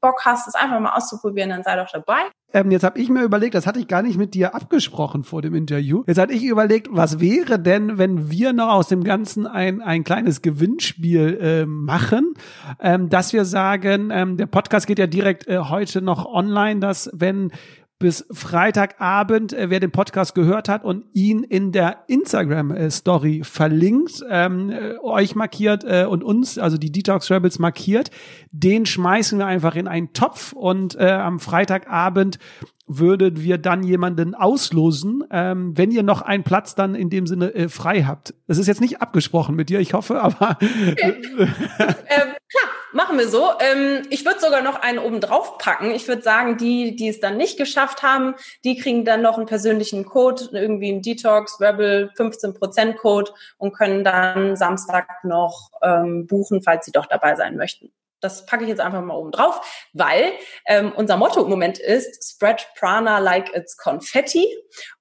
[0.00, 2.22] Bock hast, es einfach mal auszuprobieren, dann sei doch dabei.
[2.54, 5.40] Ähm, jetzt habe ich mir überlegt, das hatte ich gar nicht mit dir abgesprochen vor
[5.42, 6.04] dem Interview.
[6.06, 10.04] Jetzt hatte ich überlegt, was wäre denn, wenn wir noch aus dem Ganzen ein, ein
[10.04, 12.34] kleines Gewinnspiel äh, machen,
[12.80, 17.10] ähm, dass wir sagen, ähm, der Podcast geht ja direkt äh, heute noch online, dass
[17.14, 17.52] wenn
[18.02, 24.70] bis Freitagabend, äh, wer den Podcast gehört hat und ihn in der Instagram-Story verlinkt, ähm,
[24.70, 28.10] äh, euch markiert äh, und uns, also die Detox Rebels markiert,
[28.50, 32.40] den schmeißen wir einfach in einen Topf und äh, am Freitagabend
[32.88, 37.54] würden wir dann jemanden auslosen, ähm, wenn ihr noch einen Platz dann in dem Sinne
[37.54, 38.34] äh, frei habt.
[38.48, 40.58] Es ist jetzt nicht abgesprochen mit dir, ich hoffe, aber.
[40.60, 41.14] Okay.
[41.38, 43.50] ähm, klar, machen wir so.
[43.60, 45.90] Ähm, ich würde sogar noch einen oben drauf packen.
[45.90, 48.34] Ich würde sagen, die, die es dann nicht geschafft haben,
[48.64, 54.04] die kriegen dann noch einen persönlichen Code, irgendwie einen Detox, Rebel 15% Code und können
[54.04, 57.90] dann Samstag noch ähm, buchen, falls sie doch dabei sein möchten.
[58.22, 59.60] Das packe ich jetzt einfach mal oben drauf,
[59.92, 60.32] weil
[60.66, 64.46] ähm, unser Motto im Moment ist Spread Prana like it's Confetti.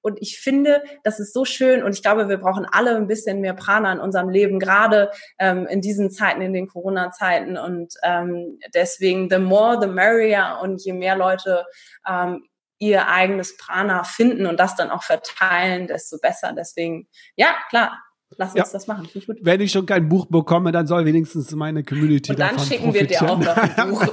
[0.02, 3.40] Und ich finde, das ist so schön und ich glaube, wir brauchen alle ein bisschen
[3.40, 7.58] mehr Prana in unserem Leben, gerade ähm, in diesen Zeiten, in den Corona-Zeiten.
[7.58, 10.60] Und ähm, deswegen the more, the merrier.
[10.62, 11.66] Und je mehr Leute
[12.08, 12.44] ähm,
[12.80, 16.52] ihr eigenes Prana finden und das dann auch verteilen, desto besser.
[16.54, 18.00] Deswegen, ja, klar,
[18.38, 18.66] Lass uns ja.
[18.72, 19.08] das machen.
[19.14, 22.94] Ich Wenn ich schon kein Buch bekomme, dann soll wenigstens meine Community Und dann schicken
[22.94, 24.06] wir dir auch noch ein Buch.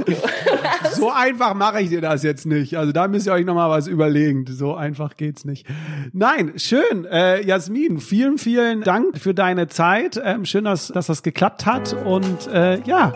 [0.93, 2.77] so einfach mache ich dir das jetzt nicht.
[2.77, 4.45] Also da müsst ihr euch noch mal was überlegen.
[4.49, 5.67] So einfach geht's nicht.
[6.13, 7.05] Nein, schön.
[7.05, 10.21] Äh, Jasmin, vielen, vielen Dank für deine Zeit.
[10.23, 11.95] Ähm, schön, dass, dass das geklappt hat.
[12.05, 13.13] Und äh, ja,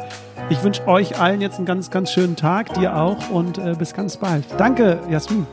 [0.50, 2.74] ich wünsche euch allen jetzt einen ganz, ganz schönen Tag.
[2.74, 3.30] Dir auch.
[3.30, 4.44] Und äh, bis ganz bald.
[4.56, 5.46] Danke, Jasmin.